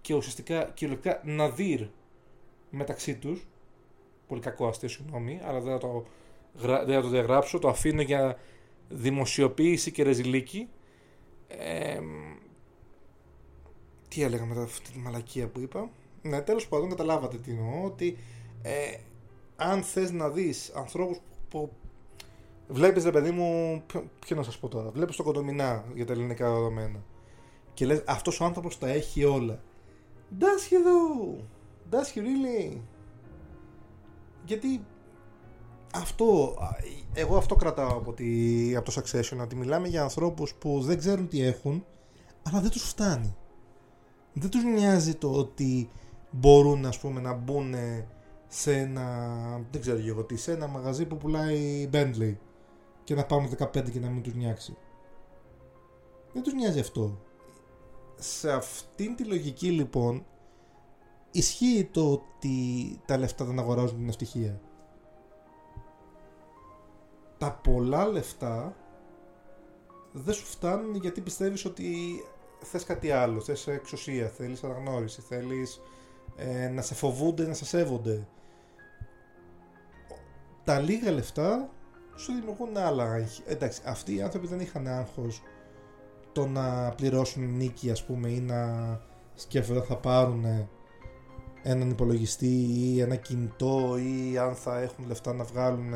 και 0.00 0.14
ουσιαστικά 0.14 0.64
κυριολεκτικά 0.64 1.20
ναδύρ 1.24 1.86
μεταξύ 2.70 3.16
τους 3.16 3.46
πολύ 4.32 4.44
κακό 4.44 4.66
αστείο 4.66 4.88
συγγνώμη 4.88 5.40
αλλά 5.44 5.60
δεν 5.60 5.72
θα 5.72 5.78
το, 5.78 6.04
δεν 6.84 6.94
θα 6.94 7.00
το 7.00 7.08
διαγράψω 7.08 7.58
το 7.58 7.68
αφήνω 7.68 8.02
για 8.02 8.38
δημοσιοποίηση 8.88 9.90
και 9.90 10.02
ρεζιλίκη 10.02 10.68
ε, 11.48 12.00
τι 14.08 14.22
έλεγα 14.22 14.44
μετά 14.44 14.62
αυτή 14.62 14.90
τη 14.92 14.98
μαλακία 14.98 15.48
που 15.48 15.60
είπα; 15.60 15.90
Ναι 16.22 16.40
τέλος 16.40 16.68
πάντων 16.68 16.88
καταλάβατε 16.88 17.36
τι 17.36 17.50
εννοώ 17.50 17.84
ότι 17.84 18.16
ε, 18.62 18.96
αν 19.56 19.82
θες 19.82 20.10
να 20.10 20.28
δεις 20.28 20.72
ανθρώπους 20.74 21.18
που 21.48 21.72
βλέπεις 22.68 23.04
ρε 23.04 23.10
παιδί 23.10 23.30
μου 23.30 23.82
ποιο 24.18 24.36
να 24.36 24.42
σας 24.42 24.58
πω 24.58 24.68
τώρα 24.68 24.90
βλέπεις 24.90 25.16
το 25.16 25.22
κοντομινά 25.22 25.84
για 25.94 26.06
τα 26.06 26.12
ελληνικά 26.12 26.52
δεδομένα 26.52 27.04
και 27.74 27.86
λες 27.86 28.02
αυτός 28.06 28.40
ο 28.40 28.44
άνθρωπος 28.44 28.78
τα 28.78 28.88
έχει 28.88 29.24
όλα 29.24 29.60
Does 30.38 30.62
he 30.70 30.76
though? 30.76 31.40
Does 31.90 32.08
he 32.08 32.20
really? 32.20 32.91
Γιατί 34.44 34.84
αυτό, 35.94 36.56
εγώ 37.12 37.36
αυτό 37.36 37.56
κρατάω 37.56 37.96
από, 37.96 38.12
τη, 38.12 38.76
από 38.76 38.92
το 38.92 39.00
Succession, 39.00 39.38
ότι 39.40 39.56
μιλάμε 39.56 39.88
για 39.88 40.02
ανθρώπους 40.02 40.54
που 40.54 40.80
δεν 40.80 40.98
ξέρουν 40.98 41.28
τι 41.28 41.42
έχουν, 41.42 41.84
αλλά 42.42 42.60
δεν 42.60 42.70
τους 42.70 42.82
φτάνει. 42.82 43.36
Δεν 44.32 44.50
τους 44.50 44.64
νοιάζει 44.64 45.14
το 45.14 45.32
ότι 45.32 45.90
μπορούν 46.30 46.86
ας 46.86 46.98
πούμε 46.98 47.20
να 47.20 47.32
μπουν 47.32 47.74
σε 48.48 48.76
ένα, 48.76 49.06
δεν 49.70 49.80
ξέρω 49.80 49.98
εγώ 50.06 50.24
τι, 50.24 50.36
σε 50.36 50.52
ένα 50.52 50.66
μαγαζί 50.66 51.04
που 51.06 51.16
πουλάει 51.16 51.88
Bentley 51.92 52.36
και 53.04 53.14
να 53.14 53.24
πάμε 53.24 53.50
15 53.58 53.90
και 53.90 54.00
να 54.00 54.08
μην 54.08 54.22
τους 54.22 54.34
νοιάξει. 54.34 54.76
Δεν 56.32 56.42
τους 56.42 56.52
νοιάζει 56.52 56.80
αυτό. 56.80 57.18
Σε 58.18 58.52
αυτήν 58.52 59.16
τη 59.16 59.24
λογική 59.24 59.70
λοιπόν 59.70 60.24
ισχύει 61.32 61.88
το 61.92 62.12
ότι 62.12 62.56
τα 63.06 63.16
λεφτά 63.16 63.44
δεν 63.44 63.58
αγοράζουν 63.58 63.98
την 63.98 64.08
ευτυχία; 64.08 64.60
Τα 67.38 67.52
πολλά 67.52 68.06
λεφτά 68.06 68.76
δεν 70.12 70.34
σου 70.34 70.44
φτάνουν 70.44 70.94
γιατί 70.94 71.20
πιστεύεις 71.20 71.64
ότι 71.64 71.94
θες 72.60 72.84
κάτι 72.84 73.10
άλλο, 73.10 73.40
θες 73.40 73.66
εξουσία, 73.66 74.28
θέλεις 74.28 74.64
αναγνώριση, 74.64 75.20
θέλεις 75.20 75.80
ε, 76.36 76.68
να 76.68 76.82
σε 76.82 76.94
φοβούνται, 76.94 77.46
να 77.46 77.54
σε 77.54 77.64
σέβονται. 77.64 78.26
Τα 80.64 80.80
λίγα 80.80 81.10
λεφτά 81.10 81.70
σου 82.16 82.32
δημιουργούν 82.32 82.76
άλλα 82.76 83.26
Εντάξει, 83.46 83.80
αυτοί 83.84 84.14
οι 84.14 84.22
άνθρωποι 84.22 84.46
δεν 84.46 84.60
είχαν 84.60 84.86
άγχος 84.86 85.42
το 86.32 86.46
να 86.46 86.90
πληρώσουν 86.96 87.56
νίκη 87.56 87.90
ας 87.90 88.04
πούμε 88.04 88.28
ή 88.28 88.40
να 88.40 89.00
σκέφτονται 89.34 89.80
θα 89.80 89.96
πάρουν 89.96 90.68
έναν 91.62 91.90
υπολογιστή 91.90 92.66
ή 92.78 93.00
ένα 93.00 93.16
κινητό 93.16 93.96
ή 93.96 94.38
αν 94.38 94.54
θα 94.54 94.80
έχουν 94.80 95.06
λεφτά 95.06 95.32
να 95.32 95.44
βγάλουν 95.44 95.92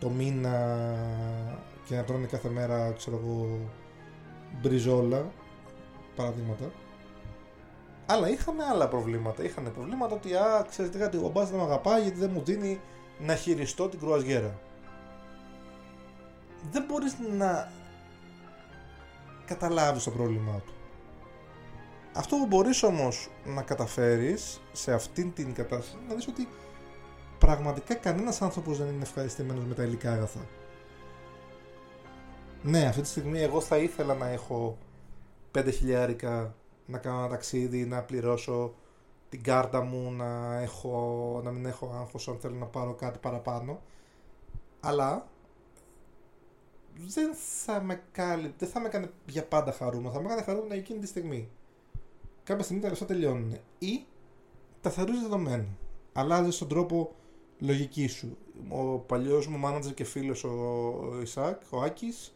το 0.00 0.08
μήνα 0.08 0.96
και 1.86 1.96
να 1.96 2.04
τρώνε 2.04 2.26
κάθε 2.26 2.48
μέρα 2.48 2.92
ξέρω 2.92 3.20
εγώ 3.22 3.58
μπριζόλα 4.62 5.32
παραδείγματα. 6.16 6.70
Αλλά 8.06 8.30
είχαν 8.30 8.60
άλλα 8.60 8.88
προβλήματα. 8.88 9.44
Είχαν 9.44 9.72
προβλήματα 9.74 10.14
ότι 10.14 10.34
α 10.34 10.66
ξέρετε 10.68 10.98
κάτι 10.98 11.16
ο 11.16 11.30
μπάς 11.34 11.48
δεν 11.48 11.58
με 11.58 11.64
αγαπάει 11.64 12.02
γιατί 12.02 12.18
δεν 12.18 12.30
μου 12.34 12.42
δίνει 12.44 12.80
να 13.18 13.34
χειριστώ 13.34 13.88
την 13.88 13.98
κρουαζιέρα 13.98 14.58
δεν 16.70 16.84
μπορείς 16.88 17.16
να 17.38 17.72
καταλάβεις 19.44 20.02
το 20.02 20.10
πρόβλημά 20.10 20.62
του 20.66 20.72
αυτό 22.18 22.36
που 22.36 22.46
μπορείς 22.46 22.82
όμως 22.82 23.30
να 23.44 23.62
καταφέρεις 23.62 24.60
σε 24.72 24.92
αυτήν 24.92 25.32
την 25.32 25.54
κατάσταση 25.54 25.96
να 26.08 26.14
δεις 26.14 26.26
ότι 26.26 26.48
πραγματικά 27.38 27.94
κανένας 27.94 28.42
άνθρωπος 28.42 28.78
δεν 28.78 28.88
είναι 28.88 29.02
ευχαριστημένος 29.02 29.64
με 29.64 29.74
τα 29.74 29.82
υλικά 29.82 30.12
αγαθά. 30.12 30.46
Ναι, 32.62 32.84
αυτή 32.86 33.00
τη 33.00 33.08
στιγμή 33.08 33.40
εγώ 33.40 33.60
θα 33.60 33.76
ήθελα 33.76 34.14
να 34.14 34.28
έχω 34.28 34.78
5 35.58 35.68
χιλιάρικα 35.72 36.54
να 36.86 36.98
κάνω 36.98 37.18
ένα 37.18 37.28
ταξίδι, 37.28 37.84
να 37.86 38.02
πληρώσω 38.02 38.74
την 39.28 39.42
κάρτα 39.42 39.80
μου, 39.80 40.12
να, 40.12 40.60
έχω, 40.60 41.40
να 41.44 41.50
μην 41.50 41.66
έχω 41.66 41.92
άγχος 42.00 42.28
αν 42.28 42.38
θέλω 42.38 42.54
να 42.54 42.66
πάρω 42.66 42.94
κάτι 42.94 43.18
παραπάνω. 43.18 43.80
Αλλά 44.80 45.26
δεν 47.06 47.34
θα 47.64 47.82
με 47.82 48.02
κάνει, 48.12 48.54
δεν 48.58 48.68
θα 48.68 48.80
με 48.80 48.88
κάνει 48.88 49.06
για 49.26 49.44
πάντα 49.44 49.72
χαρούμενο. 49.72 50.10
Θα 50.10 50.20
με 50.20 50.28
κάνει 50.28 50.42
χαρούμενο 50.42 50.74
εκείνη 50.74 51.00
τη 51.00 51.06
στιγμή 51.06 51.48
κάποια 52.48 52.64
στιγμή 52.64 52.82
τα 52.82 52.88
λεφτά 52.88 53.04
τελειώνουν. 53.04 53.56
Ή 53.78 54.04
τα 54.80 54.90
θεωρείς 54.90 55.20
δεδομένα. 55.20 55.66
Αλλάζεις 56.12 56.58
τον 56.58 56.68
τρόπο 56.68 57.14
λογική 57.58 58.06
σου. 58.06 58.36
Ο 58.68 58.98
παλιός 58.98 59.46
μου 59.46 59.58
μάνατζερ 59.58 59.94
και 59.94 60.04
φίλος 60.04 60.44
ο 60.44 61.20
Ισακ, 61.22 61.62
ο 61.70 61.80
Άκης, 61.80 62.34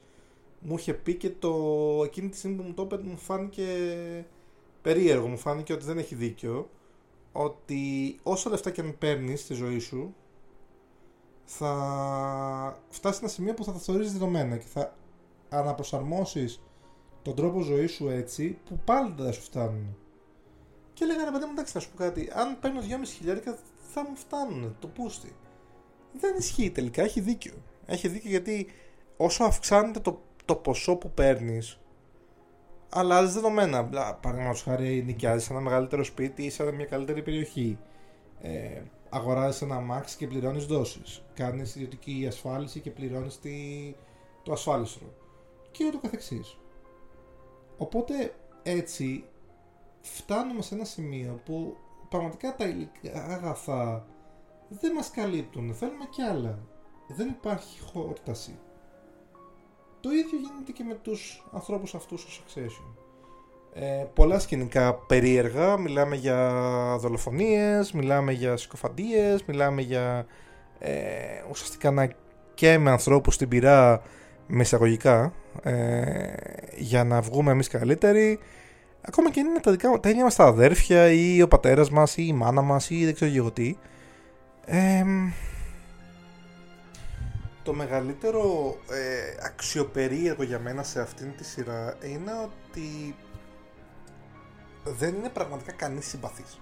μου 0.60 0.74
είχε 0.76 0.94
πει 0.94 1.14
και 1.14 1.30
το 1.30 1.54
εκείνη 2.04 2.28
τη 2.28 2.36
στιγμή 2.36 2.56
που 2.56 2.62
μου 2.62 2.74
το 2.74 2.82
είπε 2.82 2.98
μου 3.02 3.16
φάνηκε 3.16 3.66
περίεργο, 4.82 5.26
μου 5.26 5.36
φάνηκε 5.36 5.72
ότι 5.72 5.84
δεν 5.84 5.98
έχει 5.98 6.14
δίκιο. 6.14 6.70
Ότι 7.32 8.18
όσα 8.22 8.50
λεφτά 8.50 8.70
και 8.70 8.80
αν 8.80 8.98
παίρνεις 8.98 9.40
στη 9.40 9.54
ζωή 9.54 9.78
σου, 9.78 10.14
θα 11.44 11.72
φτάσεις 12.88 13.18
σε 13.18 13.24
ένα 13.24 13.32
σημείο 13.32 13.54
που 13.54 13.64
θα 13.64 13.72
τα 13.72 13.78
θεωρείς 13.78 14.12
δεδομένα 14.12 14.56
και 14.56 14.66
θα 14.66 14.94
αναπροσαρμόσεις 15.48 16.62
τον 17.22 17.34
τρόπο 17.34 17.60
ζωής 17.60 17.92
σου 17.92 18.08
έτσι 18.08 18.58
που 18.68 18.80
πάλι 18.84 19.14
δεν 19.16 19.26
θα 19.26 19.32
σου 19.32 19.42
φτάνουν. 19.42 19.96
Και 20.92 21.04
έλεγα 21.04 21.24
ρε 21.24 21.30
παιδί 21.30 21.44
μου, 21.44 21.50
εντάξει, 21.50 21.72
θα 21.72 21.80
σου 21.80 21.90
πω 21.90 21.96
κάτι. 21.96 22.30
Αν 22.34 22.58
παίρνω 22.60 22.80
2,5 22.80 22.86
χιλιάρικα 23.04 23.58
θα 23.92 24.02
μου 24.08 24.16
φτάνουν 24.16 24.76
το 24.78 24.86
πούστη. 24.86 25.34
Δεν 26.12 26.34
ισχύει 26.38 26.70
τελικά, 26.70 27.02
έχει 27.02 27.20
δίκιο. 27.20 27.54
Έχει 27.86 28.08
δίκιο 28.08 28.30
γιατί 28.30 28.66
όσο 29.16 29.44
αυξάνεται 29.44 30.00
το, 30.00 30.22
το 30.44 30.54
ποσό 30.54 30.96
που 30.96 31.10
παίρνεις, 31.10 31.80
αλλάζεις 32.88 33.34
δεδομένα. 33.34 33.84
Παραδείγματος 34.20 34.62
χάρη, 34.62 35.02
νοικιάζεις 35.06 35.50
ένα 35.50 35.60
μεγαλύτερο 35.60 36.04
σπίτι 36.04 36.42
ή 36.42 36.50
σε 36.50 36.72
μια 36.72 36.86
καλύτερη 36.86 37.22
περιοχή. 37.22 37.78
Ε, 38.40 38.82
αγοράζεις 39.08 39.62
ένα 39.62 39.80
max 39.90 40.10
και 40.18 40.26
πληρώνεις 40.26 40.66
δόσεις. 40.66 41.22
Κάνεις 41.34 41.74
ιδιωτική 41.74 42.24
ασφάλιση 42.28 42.80
και 42.80 42.90
πληρώνεις 42.90 43.40
το 44.42 44.52
ασφάλιστρο. 44.52 45.12
Και 45.70 45.84
ούτω 45.84 45.98
καθεξής. 45.98 46.58
Οπότε 47.76 48.34
έτσι 48.62 49.24
φτάνουμε 50.02 50.62
σε 50.62 50.74
ένα 50.74 50.84
σημείο 50.84 51.40
που 51.44 51.76
πραγματικά 52.08 52.54
τα 52.54 52.64
υλικά 52.64 53.24
αγαθά 53.24 54.06
δεν 54.68 54.92
μας 54.92 55.10
καλύπτουν, 55.10 55.74
θέλουμε 55.74 56.04
κι 56.10 56.22
άλλα. 56.22 56.58
Δεν 57.08 57.28
υπάρχει 57.28 57.80
χόρταση. 57.80 58.58
Το 60.00 60.10
ίδιο 60.10 60.38
γίνεται 60.38 60.72
και 60.72 60.84
με 60.84 60.94
τους 60.94 61.46
ανθρώπους 61.52 61.94
αυτούς 61.94 62.20
στο 62.20 62.30
Succession. 62.32 62.94
Ε, 63.74 64.04
πολλά 64.14 64.38
σκηνικά 64.38 64.94
περίεργα, 64.94 65.76
μιλάμε 65.76 66.16
για 66.16 66.62
δολοφονίες, 66.98 67.92
μιλάμε 67.92 68.32
για 68.32 68.56
συκοφαντίες, 68.56 69.44
μιλάμε 69.44 69.82
για 69.82 70.26
ε, 70.78 70.92
ουσιαστικά 71.50 71.90
να 71.90 72.12
και 72.54 72.78
με 72.78 72.90
ανθρώπους 72.90 73.34
στην 73.34 73.48
πυρά 73.48 74.02
με 74.46 74.62
εισαγωγικά 74.62 75.32
ε, 75.62 76.32
για 76.76 77.04
να 77.04 77.20
βγούμε 77.20 77.50
εμείς 77.50 77.68
καλύτεροι 77.68 78.38
ακόμα 79.02 79.30
και 79.30 79.40
είναι 79.40 79.60
τα, 79.60 79.70
δικά, 79.70 80.00
τα 80.00 80.08
ίδια 80.08 80.22
μας 80.24 80.34
τα 80.34 80.44
αδέρφια 80.44 81.10
ή 81.10 81.42
ο 81.42 81.48
πατέρας 81.48 81.90
μας 81.90 82.16
ή 82.16 82.24
η 82.26 82.32
μάνα 82.32 82.62
μας 82.62 82.90
ή 82.90 83.04
δεν 83.04 83.14
ξέρω 83.14 83.32
εγώ 83.34 83.50
τι 83.50 83.76
το 87.62 87.72
μεγαλύτερο 87.72 88.76
ε, 88.90 89.44
αξιοπερίεργο 89.44 90.42
για 90.42 90.58
μένα 90.58 90.82
σε 90.82 91.00
αυτήν 91.00 91.36
τη 91.36 91.44
σειρά 91.44 91.96
είναι 92.02 92.32
ότι 92.32 93.16
δεν 94.84 95.14
είναι 95.14 95.28
πραγματικά 95.28 95.72
κανείς 95.72 96.06
συμπαθής. 96.06 96.58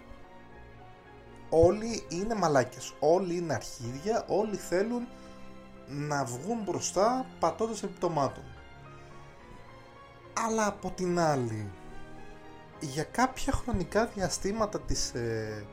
Όλοι 1.48 2.02
είναι 2.08 2.34
μαλάκες, 2.34 2.94
όλοι 2.98 3.36
είναι 3.36 3.54
αρχίδια, 3.54 4.24
όλοι 4.28 4.56
θέλουν 4.56 5.08
να 5.86 6.24
βγουν 6.24 6.62
μπροστά 6.64 7.26
πατώντας 7.38 7.82
επιπτωμάτων. 7.82 8.44
Αλλά 10.46 10.66
από 10.66 10.90
την 10.90 11.18
άλλη, 11.18 11.70
για 12.80 13.04
κάποια 13.04 13.52
χρονικά 13.52 14.06
διαστήματα 14.06 14.80
της 14.80 15.14
ε, 15.14 15.64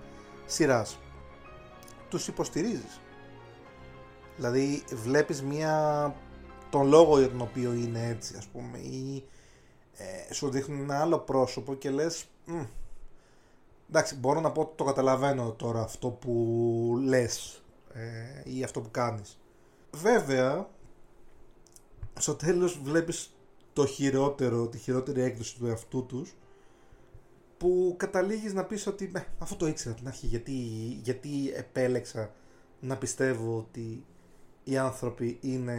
σειράς 0.45 0.99
τους 2.09 2.27
υποστηρίζεις. 2.27 3.01
Δηλαδή 4.35 4.83
βλέπεις 4.93 5.41
μία 5.41 6.15
τον 6.69 6.87
λόγο 6.87 7.19
για 7.19 7.29
τον 7.29 7.41
οποίο 7.41 7.73
είναι 7.73 8.07
έτσι 8.07 8.35
ας 8.37 8.47
πούμε 8.47 8.77
ή 8.77 9.23
ε, 9.97 10.33
σου 10.33 10.49
δείχνουν 10.49 10.79
ένα 10.79 11.01
άλλο 11.01 11.19
πρόσωπο 11.19 11.73
και 11.75 11.89
λες 11.89 12.25
εντάξει 13.89 14.15
μπορώ 14.15 14.39
να 14.39 14.51
πω 14.51 14.61
ότι 14.61 14.75
το 14.75 14.83
καταλαβαίνω 14.83 15.51
τώρα 15.51 15.81
αυτό 15.81 16.09
που 16.09 16.99
λες 17.03 17.63
ε, 17.93 18.41
ή 18.43 18.63
αυτό 18.63 18.81
που 18.81 18.91
κάνεις 18.91 19.37
βέβαια 19.91 20.69
στο 22.19 22.35
τέλος 22.35 22.79
βλέπεις 22.83 23.31
το 23.73 23.85
χειρότερο, 23.85 24.67
τη 24.67 24.77
χειρότερη 24.77 25.21
έκδοση 25.21 25.55
του 25.57 25.67
εαυτού 25.67 26.05
τους 26.05 26.35
που 27.57 27.95
καταλήγεις 27.97 28.53
να 28.53 28.63
πεις 28.63 28.87
ότι 28.87 29.11
αυτό 29.39 29.55
το 29.55 29.67
ήξερα 29.67 29.95
την 29.95 30.07
αρχή 30.07 30.25
γιατί, 30.25 30.51
γιατί 31.03 31.51
επέλεξα 31.55 32.31
να 32.79 32.97
πιστεύω 32.97 33.57
ότι 33.57 34.05
οι 34.63 34.77
άνθρωποι 34.77 35.37
είναι 35.41 35.77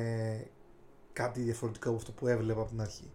κάτι 1.12 1.40
διαφορετικό 1.40 1.88
από 1.88 1.98
αυτό 1.98 2.12
που 2.12 2.26
έβλεπα 2.26 2.60
από 2.60 2.70
την 2.70 2.80
αρχή. 2.80 3.10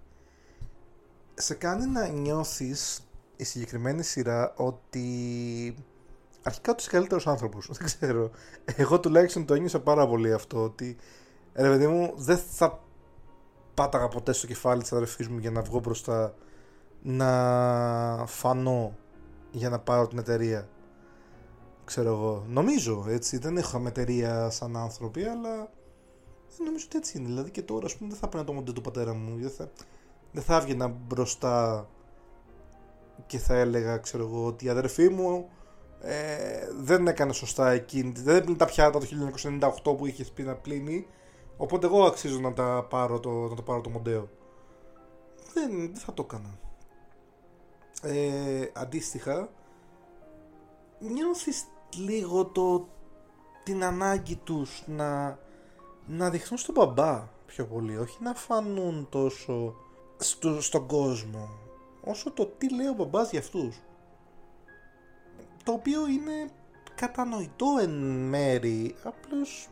Σε 1.33 1.53
κάνει 1.53 1.85
να 1.85 2.07
νιώθεις 2.07 3.07
η 3.35 3.43
συγκεκριμένη 3.43 4.03
σειρά 4.03 4.53
ότι 4.55 5.05
αρχικά 6.43 6.71
ότι 6.71 6.81
είσαι 6.81 6.91
καλύτερος 6.91 7.27
άνθρωπος. 7.27 7.69
Δεν 7.71 7.85
ξέρω. 7.85 8.31
Εγώ 8.65 8.99
τουλάχιστον 8.99 9.45
το 9.45 9.53
ένιωσα 9.53 9.81
πάρα 9.81 10.07
πολύ 10.07 10.33
αυτό 10.33 10.63
ότι 10.63 10.97
ρε 11.53 11.69
παιδί 11.69 11.87
μου 11.87 12.13
δεν 12.15 12.37
θα 12.37 12.83
πάταγα 13.73 14.07
ποτέ 14.07 14.33
στο 14.33 14.47
κεφάλι 14.47 14.81
της 14.81 14.93
αδερφής 14.93 15.27
μου 15.27 15.37
για 15.37 15.51
να 15.51 15.61
βγω 15.61 15.79
μπροστά 15.79 16.35
να 17.03 18.23
φανώ 18.27 18.95
για 19.51 19.69
να 19.69 19.79
πάρω 19.79 20.07
την 20.07 20.17
εταιρεία. 20.17 20.69
Ξέρω 21.85 22.09
εγώ. 22.09 22.45
Νομίζω 22.47 23.05
έτσι. 23.07 23.37
Δεν 23.37 23.57
έχω 23.57 23.83
εταιρεία 23.87 24.49
σαν 24.49 24.77
άνθρωποι, 24.77 25.23
αλλά 25.23 25.69
νομίζω 26.65 26.85
ότι 26.85 26.97
έτσι 26.97 27.17
είναι. 27.17 27.27
Δηλαδή 27.27 27.51
και 27.51 27.61
τώρα, 27.61 27.85
ας 27.85 27.95
πούμε, 27.95 28.09
δεν 28.09 28.19
θα 28.19 28.25
έπαιρνα 28.27 28.45
το 28.45 28.53
μοντέλο 28.53 28.73
του 28.73 28.81
πατέρα 28.81 29.13
μου. 29.13 29.37
Δεν 29.39 29.49
θα, 29.49 29.69
δεν 30.31 30.43
θα 30.43 30.55
έβγαινα 30.55 30.87
μπροστά 30.87 31.87
και 33.25 33.37
θα 33.37 33.55
έλεγα, 33.55 33.97
ξέρω 33.97 34.23
εγώ, 34.23 34.45
ότι 34.45 34.65
η 34.65 34.69
αδερφή 34.69 35.09
μου 35.09 35.49
ε, 36.01 36.67
δεν 36.81 37.07
έκανε 37.07 37.33
σωστά 37.33 37.71
εκείνη. 37.71 38.11
Δεν 38.15 38.35
έπαιρνε 38.35 38.55
τα 38.55 38.65
πιάτα 38.65 38.99
το 38.99 39.05
1998 39.83 39.97
που 39.97 40.05
είχε 40.05 40.25
πει 40.33 40.43
να 40.43 40.55
πλύνει. 40.55 41.07
Οπότε 41.57 41.85
εγώ 41.85 42.03
αξίζω 42.03 42.39
να, 42.39 42.53
τα 42.53 42.85
πάρω 42.89 43.19
το, 43.19 43.29
να 43.29 43.55
το 43.55 43.61
πάρω 43.61 43.81
το 43.81 43.89
μοντέο. 43.89 44.29
Δεν, 45.53 45.71
δεν 45.71 45.95
θα 45.95 46.13
το 46.13 46.27
έκανα. 46.29 46.59
Ε, 48.03 48.69
αντίστοιχα, 48.73 49.49
νιώθεις 50.99 51.65
λίγο 51.95 52.45
το, 52.45 52.87
την 53.63 53.83
ανάγκη 53.83 54.35
τους 54.35 54.83
να, 54.87 55.39
να 56.05 56.29
δειχνούν 56.29 56.59
στον 56.59 56.73
μπαμπά 56.73 57.27
πιο 57.45 57.65
πολύ, 57.65 57.97
όχι 57.97 58.17
να 58.21 58.33
φανούν 58.33 59.07
τόσο 59.09 59.75
στο, 60.17 60.61
στον 60.61 60.87
κόσμο, 60.87 61.49
όσο 62.03 62.31
το 62.31 62.45
τι 62.45 62.73
λέει 62.75 62.87
ο 62.87 62.93
μπαμπάς 62.93 63.29
για 63.29 63.39
αυτούς. 63.39 63.81
Το 65.63 65.71
οποίο 65.71 66.07
είναι 66.07 66.49
κατανοητό 66.95 67.77
εν 67.81 67.91
μέρη, 68.29 68.95
απλώς 69.03 69.67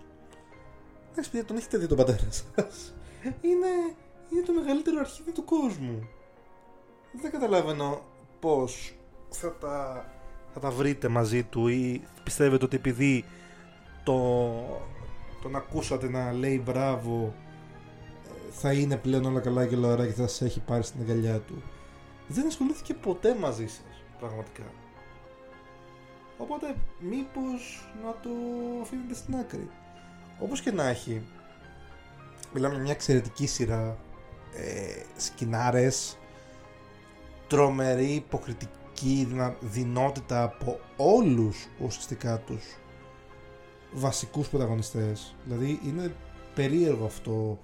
Εντάξει, 1.12 1.30
παιδιά, 1.32 1.46
τον 1.46 1.58
έχετε 1.58 1.78
δει 1.78 1.88
τον 1.88 1.98
πατέρα 1.98 2.32
σας. 2.32 2.94
Είναι, 3.42 3.68
είναι 4.32 4.42
το 4.46 4.54
μεγαλύτερο 4.54 5.00
αρχίδι 5.00 5.32
του 5.32 5.46
κόσμου. 5.46 6.08
Δεν 7.12 7.32
καταλαβαίνω 7.32 8.02
πώς 8.42 8.94
θα 9.30 9.56
τα, 9.56 10.06
θα 10.54 10.60
τα 10.60 10.72
βρείτε 10.72 11.08
μαζί 11.08 11.44
του 11.44 11.68
ή 11.68 12.02
πιστεύετε 12.24 12.66
ότι 12.66 12.76
επειδή 12.76 13.26
το, 14.04 14.52
τον 15.42 15.56
ακούσατε 15.56 16.10
να 16.10 16.32
λέει 16.32 16.62
μπράβο 16.66 17.34
θα 18.52 18.74
είναι 18.74 18.98
πλέον 18.98 19.26
όλα 19.26 19.40
καλά 19.40 19.66
και 19.66 19.76
όλα 19.76 20.06
και 20.06 20.14
θα 20.14 20.28
σα 20.28 20.46
έχει 20.46 20.60
πάρει 20.60 20.84
στην 20.84 21.02
αγκαλιά 21.02 21.40
του. 21.40 21.64
Δεν 22.28 22.48
ασχολήθηκε 22.48 22.94
ποτέ 22.94 23.36
μαζί 23.36 23.68
σας, 23.68 24.04
πραγματικά. 24.20 24.64
Οπότε, 26.38 26.76
μήπως 27.00 27.92
να 28.04 28.12
το 28.12 28.30
αφήνετε 28.82 29.14
στην 29.14 29.36
άκρη. 29.36 29.70
Όπως 30.40 30.62
και 30.62 30.72
να 30.72 30.88
έχει, 30.88 31.22
μιλάμε 32.54 32.74
για 32.74 32.84
μια 32.84 32.92
εξαιρετική 32.92 33.48
σειρά 33.48 33.98
ε, 34.56 35.04
σκηνάρες, 35.18 36.18
τρομερή 37.52 38.14
υποκριτική 38.14 39.28
δυνότητα 39.60 40.44
από 40.44 40.80
όλους 40.98 41.68
ουσιαστικά 41.82 42.40
τους 42.40 42.64
βασικούς 43.92 44.50
πρωταγωνιστές. 44.50 45.36
Δηλαδή 45.44 45.80
είναι 45.86 46.16
περίεργο 46.56 47.06
αυτό. 47.06 47.60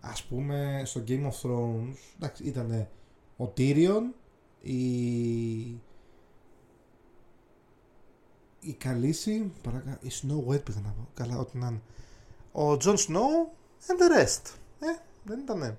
Ας 0.00 0.24
πούμε 0.24 0.82
στο 0.84 1.02
Game 1.08 1.22
of 1.22 1.40
Thrones, 1.42 1.96
εντάξει, 2.16 2.44
ήταν 2.44 2.88
ο 3.36 3.52
Tyrion, 3.56 4.02
η 4.60 4.80
η 8.60 8.72
Καλύση, 8.78 9.52
η 10.00 10.10
Snow 10.10 10.52
White 10.52 10.64
πήγα 10.64 10.80
να 10.80 10.90
πω, 10.90 11.08
καλά 11.14 11.38
ό,τι 11.38 11.58
να 11.58 11.66
είναι 11.66 11.82
ο 12.52 12.76
Τζον 12.76 12.96
Σνόου 12.96 13.52
and 13.86 14.02
the 14.02 14.22
rest. 14.22 14.54
Ε, 14.80 14.86
δεν 15.24 15.38
ήταν. 15.38 15.78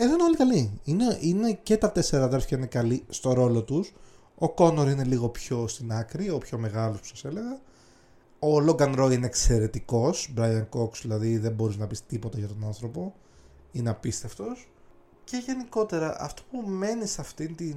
Ε, 0.00 0.04
εδώ 0.04 0.14
είναι 0.14 0.22
όλοι 0.22 0.36
καλοί. 0.36 0.80
Είναι, 0.84 1.18
είναι 1.20 1.52
και 1.52 1.76
τα 1.76 1.92
τέσσερα 1.92 2.24
αδέρφια 2.24 2.56
είναι 2.56 2.66
καλοί 2.66 3.04
στο 3.08 3.32
ρόλο 3.32 3.62
τους. 3.62 3.92
Ο 4.34 4.48
Κόνορ 4.48 4.88
είναι 4.88 5.04
λίγο 5.04 5.28
πιο 5.28 5.68
στην 5.68 5.92
άκρη, 5.92 6.30
ο 6.30 6.38
πιο 6.38 6.58
μεγάλος 6.58 6.98
που 7.00 7.06
σας 7.06 7.24
έλεγα. 7.24 7.60
Ο 8.38 8.60
Λόγκαν 8.60 8.94
Ρόι 8.94 9.14
είναι 9.14 9.26
εξαιρετικός. 9.26 10.34
Brian 10.36 10.66
Cox, 10.70 10.90
δηλαδή 11.02 11.38
δεν 11.38 11.52
μπορείς 11.52 11.76
να 11.76 11.86
πεις 11.86 12.06
τίποτα 12.06 12.38
για 12.38 12.48
τον 12.48 12.64
άνθρωπο. 12.64 13.14
Είναι 13.72 13.90
απίστευτος. 13.90 14.68
Και 15.24 15.36
γενικότερα 15.46 16.16
αυτό 16.20 16.42
που 16.50 16.68
μένει 16.68 17.06
σε 17.06 17.20
αυτήν 17.20 17.56
την 17.56 17.76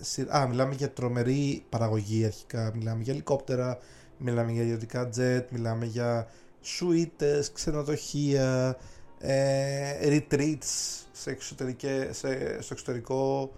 σειρά. 0.00 0.32
Α, 0.32 0.46
μιλάμε 0.46 0.74
για 0.74 0.90
τρομερή 0.90 1.64
παραγωγή 1.68 2.24
αρχικά. 2.24 2.72
Μιλάμε 2.74 3.02
για 3.02 3.12
ελικόπτερα, 3.12 3.78
μιλάμε 4.18 4.52
για 4.52 4.62
ιδιωτικά 4.62 5.10
jet, 5.16 5.44
μιλάμε 5.50 5.84
για 5.84 6.26
σουίτες, 6.60 7.52
ξενοδοχεία, 7.52 8.68
ε, 8.68 8.76
retreats 10.02 11.02
σε 11.12 11.38
σε, 12.10 12.62
στο 12.62 12.72
εξωτερικό, 12.72 13.52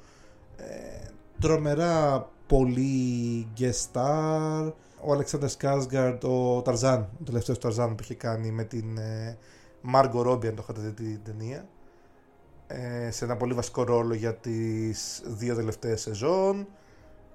ε, 0.57 1.09
τρομερά 1.40 2.29
πολύ 2.46 3.46
guest 3.59 3.92
star, 3.92 4.72
ο 5.00 5.12
Αλεξάνδρ 5.12 5.46
Σκάσγκαρτ, 5.46 6.24
ο 6.24 6.62
Ταρζάν, 6.62 7.09
ο 7.20 7.24
τελευταίος 7.24 7.59
Ταρζάν 7.59 7.94
που 7.94 8.03
είχε 8.03 8.14
κάνει 8.14 8.50
με 8.50 8.64
την 8.64 8.98
ε, 8.98 9.38
Margot 9.94 10.27
Robbie, 10.27 10.46
αν 10.46 10.55
το 10.55 10.62
είχατε 10.62 10.81
δει 10.81 10.90
την 10.90 11.20
ταινία, 11.24 11.68
ε, 12.66 13.11
σε 13.11 13.24
ένα 13.24 13.37
πολύ 13.37 13.53
βασικό 13.53 13.83
ρόλο 13.83 14.14
για 14.14 14.35
τις 14.35 15.22
δύο 15.24 15.55
τελευταίες 15.55 16.00
σεζόν, 16.00 16.66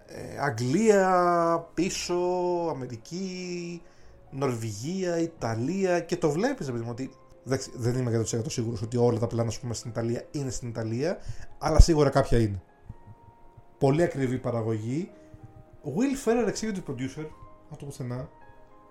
ε, 0.06 0.40
Αγγλία, 0.40 1.68
πίσω, 1.74 2.16
Αμερική, 2.70 3.82
Νορβηγία, 4.30 5.18
Ιταλία. 5.20 6.00
Και 6.00 6.18
το 6.18 6.30
βλέπεις, 6.30 6.68
επειδή 6.68 6.90
ότι 6.90 7.12
δεν 7.76 7.98
είμαι 7.98 8.24
100% 8.32 8.42
σίγουρος 8.48 8.82
ότι 8.82 8.98
όλα 8.98 9.20
τα 9.20 9.28
πλάνα 9.28 9.52
πούμε, 9.62 9.74
στην 9.74 9.90
Ιταλία 9.90 10.24
είναι 10.32 10.50
στην 10.50 10.70
Ιταλία, 10.70 11.18
αλλά 11.58 11.80
σίγουρα 11.80 12.10
κάποια 12.10 12.40
είναι. 12.40 12.62
Πολύ 13.78 14.04
ακριβή 14.04 14.38
παραγωγή. 14.38 15.12
Will 15.84 16.28
Ferrell 16.28 16.50
executive 16.50 16.92
producer, 16.92 17.26
αυτό 17.72 17.86
πουθενά. 17.86 18.30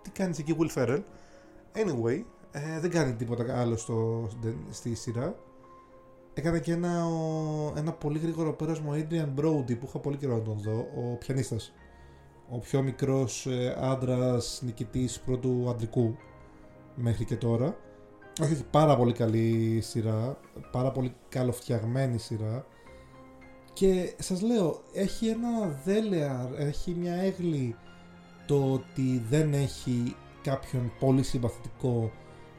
Τι 0.03 0.11
κάνεις 0.11 0.39
εκεί, 0.39 0.57
Will 0.59 0.79
Ferrell; 0.79 1.03
Anyway, 1.73 2.23
ε, 2.51 2.81
δεν 2.81 2.91
κάνει 2.91 3.15
τίποτα 3.15 3.61
άλλο 3.61 3.77
στο, 3.77 4.29
στη 4.71 4.95
σειρά. 4.95 5.35
Έκανε 6.35 6.59
και 6.59 6.73
ένα, 6.73 7.07
ένα 7.77 7.93
πολύ 7.93 8.19
γρήγορο 8.19 8.53
πέρασμα 8.53 8.95
ο 8.95 8.97
Adrian 8.97 9.41
Brody 9.41 9.79
που 9.79 9.87
είχα 9.87 9.99
πολύ 9.99 10.17
καιρό 10.17 10.35
να 10.37 10.43
τον 10.43 10.59
δω, 10.59 10.87
ο 10.97 11.17
πιανίστας 11.17 11.73
ο 12.51 12.59
πιο 12.59 12.83
μικρός 12.83 13.47
ε, 13.47 13.77
άντρας 13.81 14.61
νικητής 14.65 15.21
πρώτου 15.21 15.67
αντρικού 15.71 16.17
μέχρι 16.95 17.25
και 17.25 17.37
τώρα. 17.37 17.77
Όχι, 18.41 18.53
έχει 18.53 18.65
πάρα 18.71 18.97
πολύ 18.97 19.13
καλή 19.13 19.81
σειρά, 19.83 20.39
πάρα 20.73 20.91
πολύ 20.91 21.15
καλοφτιαγμένη 21.29 22.19
σειρά 22.19 22.67
και 23.79 24.15
σας 24.19 24.43
λέω, 24.43 24.83
έχει 24.93 25.27
ένα 25.29 25.81
δέλεαρ, 25.85 26.61
έχει 26.61 26.91
μια 26.91 27.15
έγλη 27.15 27.77
το 28.47 28.73
ότι 28.73 29.23
δεν 29.29 29.53
έχει 29.53 30.17
κάποιον 30.43 30.93
πολύ 30.99 31.23
συμπαθητικό 31.23 32.13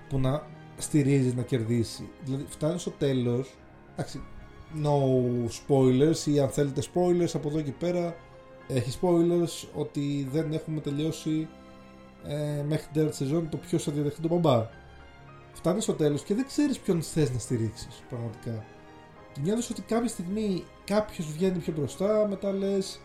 που 0.09 0.19
να 0.19 0.43
στηρίζει 0.77 1.33
να 1.35 1.41
κερδίσει. 1.41 2.09
Δηλαδή 2.23 2.45
φτάνει 2.47 2.79
στο 2.79 2.89
τέλος, 2.89 3.53
εντάξει, 3.93 4.21
no 4.83 4.97
spoilers 5.47 6.25
ή 6.25 6.39
αν 6.39 6.49
θέλετε 6.49 6.81
spoilers 6.93 7.31
από 7.33 7.49
εδώ 7.49 7.61
και 7.61 7.71
πέρα 7.71 8.15
έχει 8.67 8.99
spoilers 9.01 9.67
ότι 9.75 10.27
δεν 10.31 10.53
έχουμε 10.53 10.79
τελειώσει 10.79 11.47
ε, 12.27 12.63
μέχρι 12.67 12.83
την 12.83 12.93
τέταρτη 12.93 13.15
σεζόν 13.15 13.49
το 13.49 13.57
ποιος 13.57 13.83
θα 13.83 13.91
διαδεχτεί 13.91 14.21
τον 14.21 14.29
μπαμπά. 14.29 14.69
Φτάνεις 15.53 15.83
στο 15.83 15.93
τέλος 15.93 16.23
και 16.23 16.33
δεν 16.33 16.45
ξέρεις 16.45 16.79
ποιον 16.79 17.01
θες 17.01 17.31
να 17.31 17.39
στηρίξεις 17.39 18.03
πραγματικά. 18.09 18.65
Νιώθεις 19.43 19.69
ότι 19.69 19.81
κάποια 19.81 20.09
στιγμή 20.09 20.63
κάποιος 20.85 21.31
βγαίνει 21.31 21.57
πιο 21.57 21.73
μπροστά, 21.73 22.27
μετά 22.27 22.51
λες 22.51 22.99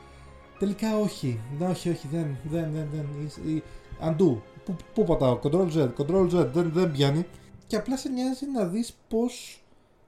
τελικά 0.58 0.98
όχι. 0.98 1.40
Ναι, 1.58 1.66
όχι, 1.66 1.90
όχι, 1.90 2.08
δεν, 2.12 2.36
δεν, 2.44 2.72
δεν. 2.72 2.88
δεν 2.92 3.54
ή, 3.54 3.62
αντού. 4.00 4.42
Πού, 4.64 4.76
πού 4.94 5.04
πατάω, 5.04 5.38
Control 5.42 5.72
Z, 5.72 5.88
Control 5.96 6.30
Z, 6.30 6.46
δεν, 6.52 6.70
δεν 6.72 6.92
πιάνει. 6.92 7.26
Και 7.66 7.76
απλά 7.76 7.96
σε 7.96 8.08
νοιάζει 8.08 8.46
να 8.46 8.64
δεις 8.64 8.94
πώς 9.08 9.64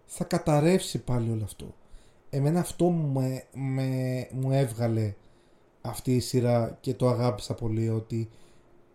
θα 0.06 0.24
καταρρεύσει 0.24 0.98
πάλι 0.98 1.30
όλο 1.30 1.44
αυτό. 1.44 1.74
εμένα 2.30 2.60
αυτό 2.60 2.90
με, 2.90 3.44
με, 3.52 3.88
μου 4.32 4.52
έβγαλε 4.52 5.14
αυτή 5.80 6.14
η 6.14 6.20
σειρά 6.20 6.78
και 6.80 6.94
το 6.94 7.08
αγάπησα 7.08 7.54
πολύ 7.54 7.88
ότι 7.88 8.28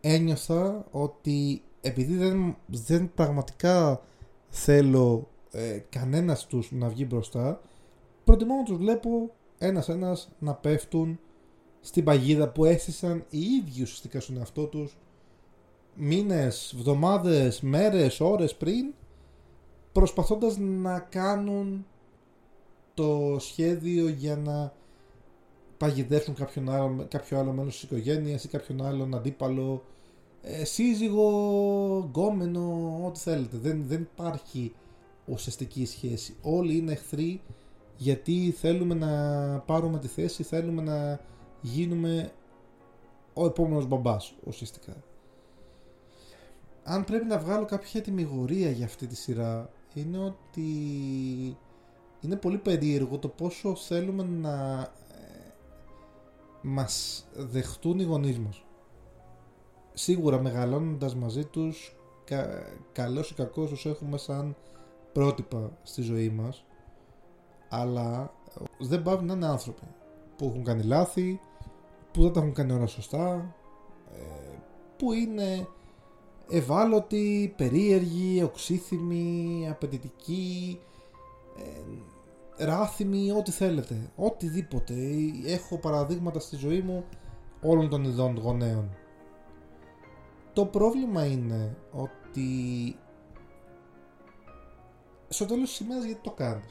ένιωθα 0.01 0.85
ότι 0.91 1.61
επειδή 1.81 2.15
δεν, 2.15 2.55
δεν 2.65 3.11
πραγματικά 3.13 4.01
θέλω 4.49 5.29
ε, 5.51 5.79
κανένας 5.89 6.45
τους 6.45 6.71
να 6.71 6.89
βγει 6.89 7.05
μπροστά 7.09 7.61
προτιμώ 8.23 8.55
να 8.55 8.63
τους 8.63 8.77
βλέπω 8.77 9.33
ένας-ένας 9.57 10.29
να 10.39 10.53
πέφτουν 10.53 11.19
στην 11.81 12.03
παγίδα 12.03 12.49
που 12.49 12.65
έστησαν 12.65 13.25
οι 13.29 13.39
ίδιοι 13.39 13.81
ουσιαστικά 13.81 14.19
στον 14.19 14.37
εαυτό 14.37 14.65
τους 14.65 14.97
μήνες, 15.95 16.73
βδομάδες, 16.77 17.61
μέρες, 17.61 18.19
ώρες 18.19 18.55
πριν 18.55 18.93
προσπαθώντας 19.91 20.57
να 20.57 20.99
κάνουν 20.99 21.85
το 22.93 23.37
σχέδιο 23.39 24.07
για 24.07 24.35
να 24.35 24.73
παγιδεύσουν 25.77 26.33
κάποιον 26.33 26.69
άλλο, 26.69 27.05
κάποιο 27.09 27.39
άλλο 27.39 27.51
μέλος 27.51 27.73
της 27.73 27.83
οικογένειας 27.83 28.43
ή 28.43 28.47
κάποιον 28.47 28.85
άλλον 28.85 29.15
αντίπαλο 29.15 29.83
ε, 30.41 30.65
σύζυγο, 30.65 31.29
γκόμενο, 32.07 32.97
ό,τι 33.05 33.19
θέλετε. 33.19 33.57
Δεν, 33.57 33.83
δεν 33.87 34.01
υπάρχει 34.01 34.73
ουσιαστική 35.25 35.85
σχέση. 35.85 36.35
Όλοι 36.41 36.77
είναι 36.77 36.91
εχθροί 36.91 37.41
γιατί 37.97 38.55
θέλουμε 38.57 38.93
να 38.93 39.09
πάρουμε 39.59 39.99
τη 39.99 40.07
θέση, 40.07 40.43
θέλουμε 40.43 40.81
να 40.81 41.19
γίνουμε 41.61 42.31
ο 43.33 43.45
επόμενος 43.45 43.87
μπαμπάς 43.87 44.33
ουσιαστικά. 44.43 44.93
Αν 46.83 47.03
πρέπει 47.03 47.25
να 47.25 47.37
βγάλω 47.37 47.65
κάποια 47.65 48.01
τιμιγορία 48.01 48.71
για 48.71 48.85
αυτή 48.85 49.07
τη 49.07 49.15
σειρά 49.15 49.69
είναι 49.93 50.17
ότι 50.17 50.67
είναι 52.21 52.35
πολύ 52.35 52.57
περίεργο 52.57 53.17
το 53.17 53.27
πόσο 53.27 53.75
θέλουμε 53.75 54.23
να 54.23 54.79
ε, 54.81 55.51
μας 56.61 57.25
δεχτούν 57.35 57.99
οι 57.99 58.03
γονείς 58.03 58.39
μας. 58.39 58.63
Σίγουρα 59.93 60.41
μεγαλώνοντας 60.41 61.15
μαζί 61.15 61.45
τους, 61.45 61.95
κα, 62.23 62.63
καλός 62.91 63.29
ή 63.29 63.33
κακός 63.33 63.69
τους 63.69 63.85
έχουμε 63.85 64.17
σαν 64.17 64.55
πρότυπα 65.13 65.71
στη 65.83 66.01
ζωή 66.01 66.29
μας, 66.29 66.65
αλλά 67.69 68.33
δεν 68.79 69.03
πάβουν 69.03 69.25
να 69.25 69.33
είναι 69.33 69.45
άνθρωποι 69.45 69.85
που 70.37 70.45
έχουν 70.45 70.63
κάνει 70.63 70.83
λάθη, 70.83 71.39
που 72.13 72.21
δεν 72.21 72.33
τα 72.33 72.39
έχουν 72.39 72.53
κάνει 72.53 72.71
όλα 72.71 72.87
σωστά, 72.87 73.55
ε, 74.13 74.57
που 74.97 75.13
είναι 75.13 75.67
ευάλωτοι, 76.49 77.53
περίεργοι, 77.57 78.43
οξύθυμοι, 78.43 79.67
απαιτητικοί, 79.69 80.79
ε, 81.57 82.65
ράθυμοι, 82.65 83.31
ό,τι 83.31 83.51
θέλετε. 83.51 84.11
Οτιδήποτε. 84.15 84.93
Έχω 85.45 85.77
παραδείγματα 85.77 86.39
στη 86.39 86.55
ζωή 86.55 86.81
μου 86.81 87.05
όλων 87.61 87.89
των 87.89 88.03
ειδών 88.03 88.37
γονέων. 88.37 88.89
Το 90.53 90.65
πρόβλημα 90.65 91.25
είναι 91.25 91.77
ότι 91.91 92.49
στο 95.29 95.45
τέλος 95.45 95.69
της 95.69 95.79
ημέρας 95.79 96.03
γιατί 96.03 96.21
το 96.23 96.31
κάνεις; 96.31 96.65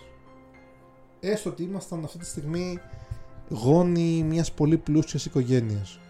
Έστω 1.20 1.50
ότι 1.50 1.62
ήμασταν 1.62 2.04
αυτή 2.04 2.18
τη 2.18 2.26
στιγμή 2.26 2.78
γόνοι 3.48 4.22
μιας 4.22 4.52
πολύ 4.52 4.78
πλούσιας 4.78 5.24
οικογένειας 5.24 6.00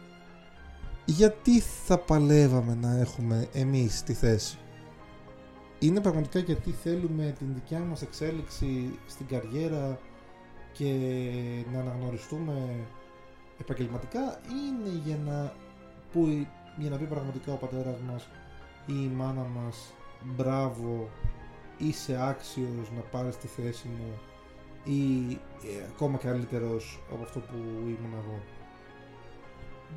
γιατί 1.05 1.61
θα 1.61 1.99
παλεύαμε 1.99 2.75
να 2.75 2.99
έχουμε 2.99 3.49
εμείς 3.53 4.03
τη 4.03 4.13
θέση; 4.13 4.59
Είναι 5.79 6.01
πραγματικά 6.01 6.39
γιατί 6.39 6.71
θέλουμε 6.71 7.35
την 7.39 7.55
δικιά 7.55 7.79
μας 7.79 8.03
εξέλιξη 8.03 8.99
στην 9.07 9.27
καριέρα 9.27 9.99
και 10.73 10.95
να 11.73 11.81
αναγνωριστούμε 11.81 12.87
επαγγελματικά 13.61 14.41
ή 14.43 14.55
είναι 14.69 15.01
για 15.05 15.17
να, 15.17 15.53
που, 16.13 16.47
για 16.77 16.91
να 16.91 16.97
πει 16.97 17.05
πραγματικά 17.05 17.53
ο 17.53 17.57
πατέρας 17.57 18.01
μας 18.01 18.29
ή 18.87 18.95
η 18.95 19.13
μάνα 19.15 19.43
μας 19.43 19.93
μπράβο 20.25 21.09
είσαι 21.79 22.19
άξιος 22.21 22.91
να 22.97 23.01
πάρεις 23.01 23.37
τη 23.37 23.47
θέση 23.47 23.89
μου 23.89 24.19
ή 24.85 25.33
ε, 25.33 25.85
ακόμα 25.93 26.19
καλύτερος 26.19 27.03
από 27.13 27.23
αυτό 27.23 27.39
που 27.39 27.57
ήμουν 27.79 28.13
εγώ. 28.13 28.41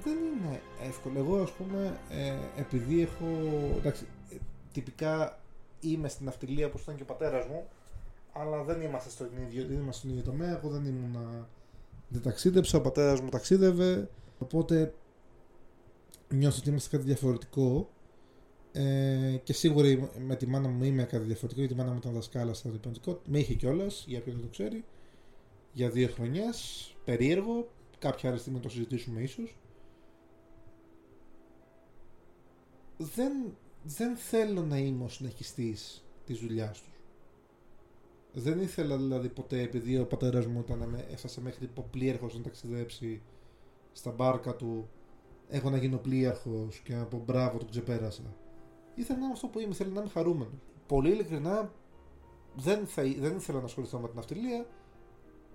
Δεν 0.04 0.18
είναι 0.18 0.62
εύκολο. 0.88 1.20
Εγώ 1.20 1.42
ας 1.42 1.52
πούμε 1.52 2.00
ε, 2.10 2.62
επειδή 2.62 3.02
έχω, 3.02 3.26
εντάξει, 3.78 4.08
ε, 4.30 4.36
τυπικά 4.74 5.40
είμαι 5.80 6.08
στην 6.08 6.28
αυτιλία 6.28 6.70
που 6.70 6.78
ήταν 6.82 6.96
και 6.96 7.02
ο 7.02 7.06
πατέρας 7.06 7.46
μου, 7.48 7.68
αλλά 8.34 8.64
δεν 8.64 8.82
είμαστε 8.82 9.10
στον 9.10 9.28
ίδιο, 9.48 9.66
δεν 9.68 9.78
είμαστε 9.78 9.98
στον 9.98 10.10
ίδιο 10.10 10.24
τομέα, 10.24 10.58
εγώ 10.58 10.70
δεν 10.70 10.86
ήμουν, 10.86 11.46
δεν 12.08 12.22
ταξίδεψα, 12.22 12.78
ο 12.78 12.82
πατέρας 12.82 13.22
μου 13.22 13.30
ταξίδευε, 13.30 14.10
οπότε 14.40 14.94
νιώθω 16.36 16.58
ότι 16.60 16.70
είμαστε 16.70 16.98
κάτι 16.98 17.08
διαφορετικό 17.08 17.90
ε, 18.72 19.38
και 19.44 19.54
σίγουρα 19.54 20.10
με 20.20 20.36
τη 20.36 20.48
μάνα 20.48 20.68
μου 20.68 20.84
είμαι 20.84 21.04
κάτι 21.04 21.26
διαφορετικό 21.26 21.60
γιατί 21.60 21.74
η 21.74 21.78
μάνα 21.78 21.92
μου 21.92 21.98
ήταν 21.98 22.14
δασκάλα 22.14 22.54
στο 22.54 22.70
διπλωματικό. 22.70 23.22
Με 23.26 23.40
είχε 23.40 23.54
κιόλας, 23.54 24.06
για 24.08 24.22
ποιον 24.22 24.36
δεν 24.36 24.44
το 24.44 24.52
ξέρει, 24.52 24.84
για 25.74 25.90
δύο 25.90 26.08
χρονιές. 26.08 26.88
Περίεργο. 27.06 27.70
Κάποια 28.00 28.30
άλλη 28.30 28.40
στιγμή 28.40 28.60
το 28.60 28.70
συζητήσουμε 28.70 29.22
ίσως. 29.22 29.58
δεν, 32.98 33.58
δεν 33.84 34.16
θέλω 34.16 34.64
να 34.64 34.78
είμαι 34.78 35.04
ο 35.04 35.08
συνεχιστής 35.08 36.04
της 36.26 36.40
δουλειάς 36.40 36.82
τους. 36.82 36.92
Δεν 38.34 38.60
ήθελα 38.60 38.98
δηλαδή 38.98 39.30
ποτέ 39.30 39.62
επειδή 39.62 39.98
ο 39.98 40.06
πατέρας 40.06 40.46
μου 40.46 40.60
ήταν, 40.60 41.06
έφτασε 41.12 41.42
μέχρι 41.42 41.70
πλοίαρχος 41.92 42.36
να 42.36 42.42
ταξιδέψει 42.42 43.22
στα 43.92 44.12
μπάρκα 44.12 44.56
του 44.56 44.90
έχω 45.54 45.70
να 45.70 45.78
γίνω 45.78 45.98
πλοίαρχος 45.98 46.80
και 46.80 46.96
να 46.96 47.06
πω 47.06 47.24
μπράβο 47.26 47.58
τον 47.58 47.70
ξεπέρασα. 47.70 48.24
Ήθελα 48.96 49.20
να 49.20 49.26
είμαι 49.26 49.34
αυτό 49.34 49.48
που 49.48 49.60
είμαι, 49.60 49.70
ήθελα 49.72 49.90
να 49.90 50.00
είμαι 50.00 50.10
χαρούμενος. 50.10 50.54
Πολύ 50.88 51.12
ειλικρινά 51.12 51.72
δεν, 52.56 52.86
θα, 52.88 53.02
δεν 53.20 53.36
ήθελα 53.36 53.60
να 53.60 53.66
ασχοληθώ 53.66 54.00
με 54.00 54.08
την 54.08 54.20
αυτιλία. 54.20 54.66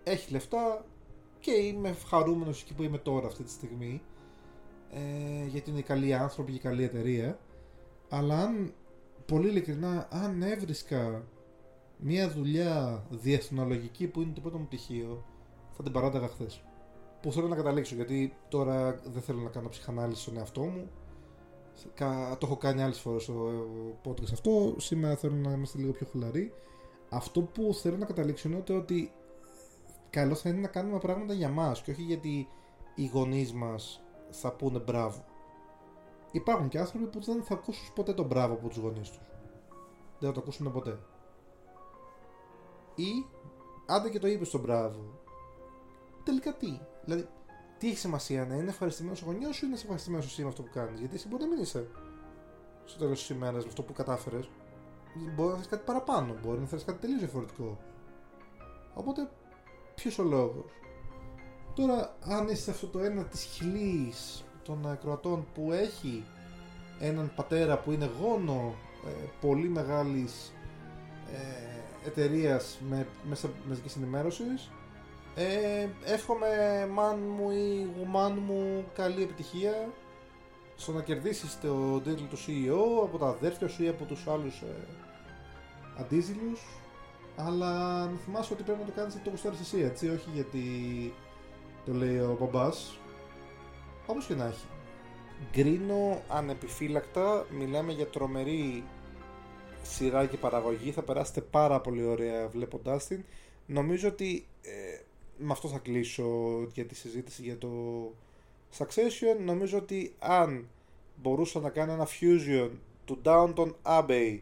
Έχει 0.04 0.32
λεφτά 0.32 0.84
και 1.40 1.50
είμαι 1.50 1.96
χαρούμενος 2.08 2.62
εκεί 2.62 2.74
που 2.74 2.82
είμαι 2.82 2.98
τώρα 2.98 3.26
αυτή 3.26 3.42
τη 3.42 3.50
στιγμή 3.50 4.02
ε, 4.90 5.46
γιατί 5.46 5.70
είναι 5.70 5.80
καλοί 5.80 6.14
άνθρωποι 6.14 6.52
και 6.52 6.58
καλή 6.58 6.82
εταιρεία. 6.82 7.38
Αλλά 8.08 8.42
αν, 8.42 8.72
πολύ 9.26 9.48
ειλικρινά, 9.48 10.08
αν 10.11 10.42
έβρισκα 10.42 11.24
μια 11.96 12.30
δουλειά 12.30 13.04
διεθνολογική 13.11 14.06
που 14.06 14.20
είναι 14.20 14.32
το 14.34 14.40
πρώτο 14.40 14.58
μου 14.58 14.66
πτυχίο, 14.66 15.24
θα 15.70 15.82
την 15.82 15.92
παράταγα 15.92 16.28
χθες. 16.28 16.62
Που 17.22 17.33
θέλω 17.33 17.48
να 17.48 17.57
καταλήξω, 17.57 17.94
γιατί 17.94 18.37
τώρα 18.48 19.00
δεν 19.04 19.22
θέλω 19.22 19.40
να 19.40 19.50
κάνω 19.50 19.68
ψυχανάλυση 19.68 20.20
στον 20.20 20.37
εαυτό 20.37 20.61
μου. 20.61 20.90
Το 22.38 22.38
έχω 22.42 22.57
κάνει 22.57 22.83
άλλες 22.83 23.00
φορές 23.00 23.22
στο 23.22 23.66
podcast 24.04 24.33
αυτό. 24.33 24.74
Σήμερα 24.78 25.16
θέλω 25.16 25.35
να 25.35 25.52
είμαστε 25.52 25.78
λίγο 25.78 25.92
πιο 25.92 26.07
χουλαροί. 26.07 26.52
Αυτό 27.11 27.40
που 27.40 27.74
θέλω 27.74 27.96
να 27.96 28.07
καταλήξω 28.07 28.48
είναι 28.48 28.62
ότι 28.68 29.12
καλό 30.11 30.35
θα 30.35 30.48
είναι 30.48 30.61
να 30.61 30.68
κάνουμε 30.68 30.98
πράγματα 30.98 31.33
για 31.33 31.48
μας 31.48 31.83
και 31.83 31.90
όχι 31.90 32.02
γιατί 32.02 32.48
οι 32.94 33.07
γονείς 33.07 33.52
μας 33.52 34.02
θα 34.31 34.52
πούνε 34.52 34.78
μπράβο. 34.78 35.24
Υπάρχουν 36.33 36.68
και 36.68 36.78
άνθρωποι 36.78 37.07
που 37.07 37.20
δεν 37.20 37.42
θα 37.42 37.54
ακούσουν 37.54 37.92
ποτέ 37.94 38.12
τον 38.12 38.26
μπράβο 38.26 38.54
από 38.54 38.68
τους 38.68 38.76
γονείς 38.76 39.11
τους. 39.11 39.20
Δεν 40.18 40.28
θα 40.28 40.35
το 40.35 40.40
ακούσουν 40.40 40.72
ποτέ. 40.72 40.98
Ή, 42.94 43.26
άντε 43.87 44.09
και 44.09 44.18
το 44.18 44.26
είπες 44.26 44.48
στον 44.48 44.61
μπράβο, 44.61 44.98
τελικά 46.24 46.57
τι; 46.57 46.81
Δηλαδή, 47.09 47.29
τι 47.79 47.88
έχει 47.88 47.99
σημασία 47.99 48.44
να 48.44 48.55
είναι 48.55 48.71
ευχαριστημένος 48.71 49.23
ο 49.23 49.25
γονιός 49.25 49.57
σου 49.57 49.64
ή 49.64 49.68
να 49.68 49.75
είσαι 49.75 49.83
ευχαριστημένος 49.83 50.27
εσύ 50.27 50.42
με 50.42 50.49
αυτό 50.49 50.62
που 50.62 50.71
κάνεις; 50.75 51.01
Γιατί 51.01 51.14
εσύ 51.14 51.29
μπορεί 51.29 51.42
να 51.42 51.49
μην 51.49 51.59
είσαι 51.59 51.87
στο 52.85 52.99
τέλος 52.99 53.18
της 53.18 53.29
ημέρας 53.29 53.62
με 53.62 53.68
αυτό 53.68 53.83
που 53.83 53.92
κατάφερες. 53.92 54.49
Μπορεί 55.35 55.51
να 55.51 55.57
θες 55.57 55.66
κάτι 55.66 55.83
παραπάνω, 55.85 56.37
μπορεί 56.42 56.61
να 56.61 56.66
θες 56.66 56.85
κάτι 56.85 56.99
τελείως 56.99 57.18
διαφορετικό. 57.18 57.79
Οπότε, 58.94 59.31
ποιος 59.94 60.18
ο 60.18 60.23
λόγος; 60.23 60.64
Τώρα, 61.75 62.16
αν 62.21 62.49
είσαι 62.49 62.71
αυτό 62.71 62.87
το 62.87 62.99
ένα 62.99 63.25
της 63.25 63.42
χιλής 63.42 64.44
των 64.62 64.99
Κροατών 65.01 65.47
που 65.55 65.73
έχει 65.73 66.25
έναν 67.01 67.33
πατέρα 67.37 67.79
που 67.79 67.92
είναι 67.92 68.11
γόνο 68.21 68.75
ε, 69.07 69.27
πολύ 69.40 69.68
μεγάλης 69.68 70.53
ε, 71.33 72.09
εταιρείας 72.09 72.79
με, 72.88 73.07
μέσα 73.29 73.51
μαζικής 73.68 73.97
ενημέρωσης 73.97 74.71
ε, 75.34 75.88
εύχομαι 76.04 76.48
μάν 76.92 77.18
μου 77.36 77.50
ή 77.50 77.86
γουμάν 77.98 78.42
μου 78.46 78.84
καλή 78.94 79.22
επιτυχία 79.22 79.88
στο 80.76 80.92
να 80.92 81.02
κερδίσεις 81.02 81.60
το 81.60 82.00
τίτλο 82.00 82.26
του 82.26 82.36
CEO 82.36 83.04
από 83.04 83.18
τα 83.18 83.26
αδέρφια 83.26 83.68
σου 83.68 83.82
ή 83.82 83.88
από 83.88 84.04
τους 84.04 84.26
άλλους 84.26 84.60
ε, 84.60 84.86
αντίζηλους 85.98 86.60
αλλά 87.36 88.04
να 88.04 88.16
θυμάσαι 88.24 88.52
ότι 88.52 88.62
πρέπει 88.62 88.78
να 88.78 88.86
το 88.86 88.92
κάνεις 88.92 89.12
γιατί 89.12 89.24
το 89.24 89.30
γουστάρεις 89.30 89.60
εσύ 89.60 89.80
έτσι 89.80 90.08
όχι 90.08 90.30
γιατί 90.34 90.60
το 91.84 91.92
λέει 91.92 92.18
ο 92.18 92.36
μπαμπάς. 92.40 92.98
Όπως 94.06 94.26
και 94.26 94.34
να 94.34 94.44
έχει. 94.44 94.66
Γκρίνω 95.52 96.22
ανεπιφύλακτα, 96.28 97.46
μιλάμε 97.50 97.92
για 97.92 98.06
τρομερή 98.06 98.84
σειρά 99.82 100.26
και 100.26 100.36
παραγωγή, 100.36 100.92
θα 100.92 101.02
περάσετε 101.02 101.40
πάρα 101.40 101.80
πολύ 101.80 102.04
ωραία 102.04 102.48
βλέποντάς 102.48 103.06
την. 103.06 103.24
νομίζω 103.66 104.08
ότι 104.08 104.46
ε, 104.62 105.00
με 105.38 105.53
αυτό 105.53 105.68
θα 105.68 105.79
κλείσω 105.79 106.61
για 106.72 106.87
τη 106.87 106.94
συζήτηση 106.94 107.42
για 107.42 107.59
το 107.59 107.68
Succession. 108.79 109.40
Νομίζω 109.44 109.79
ότι 109.79 110.14
αν 110.18 110.68
μπορούσα 111.16 111.61
να 111.61 111.70
κάνω 111.70 111.92
ένα 111.92 112.07
fusion 112.20 112.70
του 113.05 113.20
Downton 113.24 113.72
Abbey 113.83 114.38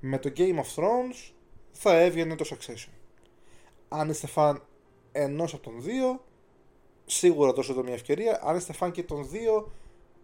με 0.00 0.18
το 0.18 0.32
Game 0.36 0.56
of 0.56 0.74
Thrones 0.74 1.32
θα 1.72 2.00
έβγαινε 2.00 2.36
το 2.36 2.44
Succession. 2.50 2.92
Αν 3.88 4.08
είστε 4.08 4.26
φαν 4.26 4.62
ενός 5.12 5.54
από 5.54 5.62
τον 5.62 5.82
δύο, 5.82 6.24
σίγουρα 7.06 7.52
δώσω 7.52 7.72
εδώ 7.72 7.82
μια 7.82 7.94
ευκαιρία. 7.94 8.40
Αν 8.44 8.56
είστε 8.56 8.72
φαν 8.72 8.90
και 8.90 9.02
των 9.02 9.28
δύο, 9.28 9.72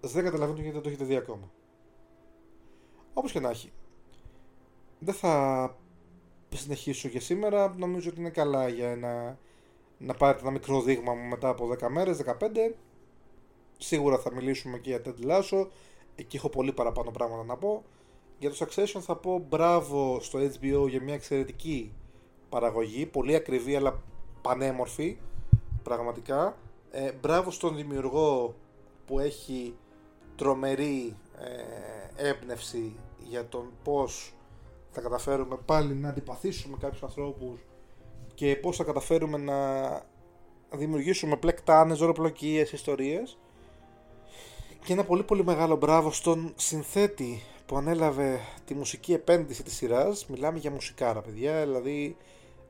δεν 0.01 0.25
καταλαβαίνω 0.25 0.57
γιατί 0.57 0.73
δεν 0.73 0.83
το 0.83 0.89
έχετε 0.89 1.05
δει 1.05 1.17
ακόμα. 1.17 1.51
Όπως 3.15 3.33
και 3.33 3.41
να 3.41 3.51
έχει. 3.51 3.73
Δεν 4.99 5.15
θα 5.15 5.77
συνεχίσω 6.55 7.09
για 7.09 7.21
σήμερα. 7.21 7.75
Νομίζω 7.79 8.11
ότι 8.11 8.21
είναι 8.21 8.31
καλά 8.31 8.69
για 8.69 8.91
ένα, 8.91 9.39
να 9.99 10.15
πάρετε 10.15 10.41
ένα 10.41 10.51
μικρό 10.51 10.83
δείγμα 10.83 11.15
μου 11.15 11.29
μετά 11.29 11.49
από 11.49 11.69
10 11.81 11.89
μέρες, 11.89 12.17
15. 12.17 12.75
Σίγουρα 13.79 14.19
θα 14.19 14.33
μιλήσουμε 14.35 14.79
και 14.79 14.91
για 14.91 15.03
Ted 15.05 15.31
Lasso. 15.31 15.67
Εκεί 16.15 16.37
έχω 16.37 16.49
πολύ 16.49 16.73
παραπάνω 16.73 17.11
πράγματα 17.11 17.45
να 17.45 17.57
πω. 17.57 17.85
Για 18.39 18.51
το 18.51 18.57
Succession 18.59 19.01
θα 19.01 19.17
πω 19.17 19.45
μπράβο 19.49 20.19
στο 20.21 20.39
HBO 20.39 20.89
για 20.89 21.03
μια 21.03 21.15
εξαιρετική 21.15 21.93
παραγωγή. 22.49 23.07
Πολύ 23.07 23.35
ακριβή 23.35 23.77
αλλά 23.77 24.03
πανέμορφη. 24.43 25.19
Πραγματικά. 25.83 26.57
Ε, 26.91 27.13
μπράβο 27.13 27.51
στον 27.51 27.77
δημιουργό 27.77 28.55
που 29.07 29.19
έχει 29.19 29.75
τρομερή 30.37 31.17
ε, 32.17 32.29
έμπνευση 32.29 32.97
για 33.19 33.49
τον 33.49 33.73
πώς 33.85 34.33
θα 34.91 35.01
καταφέρουμε 35.01 35.57
πάλι 35.65 35.95
να 35.95 36.09
αντιπαθήσουμε 36.09 36.77
κάποιους 36.81 37.03
ανθρώπους 37.03 37.61
και 38.39 38.57
πώς 38.57 38.77
θα 38.77 38.85
καταφέρουμε 38.85 39.39
να 39.39 39.57
δημιουργήσουμε 40.71 41.37
πλεκτάνες, 41.37 41.99
ζωροπλοκίες, 41.99 42.73
ιστορίες. 42.73 43.39
Και 44.85 44.93
ένα 44.93 45.05
πολύ 45.05 45.23
πολύ 45.23 45.45
μεγάλο 45.45 45.77
μπράβο 45.77 46.13
στον 46.13 46.53
συνθέτη 46.57 47.43
που 47.67 47.77
ανέλαβε 47.77 48.41
τη 48.65 48.75
μουσική 48.75 49.13
επένδυση 49.13 49.63
της 49.63 49.77
σειράς. 49.77 50.27
Μιλάμε 50.27 50.59
για 50.59 50.71
μουσικάρα 50.71 51.21
παιδιά 51.21 51.61
δηλαδή 51.61 52.17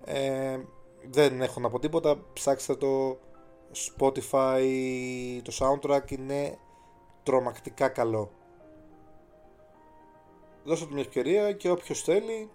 ε, 0.05 0.59
δεν 1.11 1.43
έχω 1.43 1.61
να 1.61 1.71
πω 1.71 1.79
τίποτα. 1.79 2.19
Ψάξτε 2.33 2.75
το 2.75 3.19
Spotify 3.75 4.63
το 5.43 5.53
soundtrack 5.59 6.11
είναι 6.11 6.59
τρομακτικά 7.23 7.89
καλό. 7.89 8.31
Δώστε 10.65 10.87
του 10.87 10.93
μια 10.93 11.03
ευκαιρία 11.03 11.53
και 11.53 11.71
όποιος 11.71 12.03
θέλει 12.03 12.51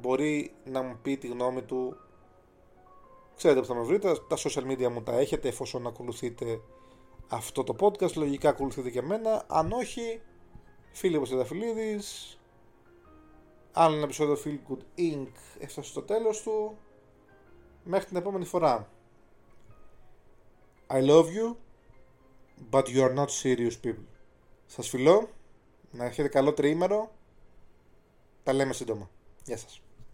μπορεί 0.00 0.54
να 0.64 0.82
μου 0.82 0.98
πει 1.02 1.16
τη 1.16 1.26
γνώμη 1.26 1.62
του 1.62 1.96
ξέρετε 3.36 3.60
που 3.60 3.66
θα 3.66 3.74
με 3.74 3.82
βρείτε 3.82 4.16
τα 4.28 4.36
social 4.36 4.70
media 4.70 4.88
μου 4.88 5.02
τα 5.02 5.12
έχετε 5.12 5.48
εφόσον 5.48 5.86
ακολουθείτε 5.86 6.60
αυτό 7.28 7.64
το 7.64 7.76
podcast 7.80 8.12
λογικά 8.12 8.48
ακολουθείτε 8.48 8.90
και 8.90 8.98
εμένα 8.98 9.44
αν 9.46 9.72
όχι 9.72 10.20
φίλοι 10.92 11.16
όπως 11.16 11.30
Φιλίδης 11.44 12.38
άλλο 13.72 13.94
ένα 13.94 14.04
επεισόδιο 14.04 14.36
Feel 14.44 14.72
Good 14.72 15.00
Inc. 15.00 15.32
έφτασε 15.58 15.90
στο 15.90 16.02
τέλος 16.02 16.42
του 16.42 16.78
μέχρι 17.84 18.06
την 18.06 18.16
επόμενη 18.16 18.44
φορά 18.44 18.88
I 20.86 21.08
love 21.08 21.26
you 21.26 21.56
but 22.70 22.84
you 22.84 23.00
are 23.00 23.14
not 23.14 23.28
serious 23.42 23.74
people 23.84 24.04
σας 24.66 24.88
φιλώ 24.88 25.28
να 25.90 26.04
έχετε 26.04 26.28
καλό 26.28 26.52
τριήμερο 26.52 27.10
τα 28.42 28.52
λέμε 28.52 28.72
σύντομα. 28.72 29.10
Γεια 29.44 29.56
σας. 29.56 29.82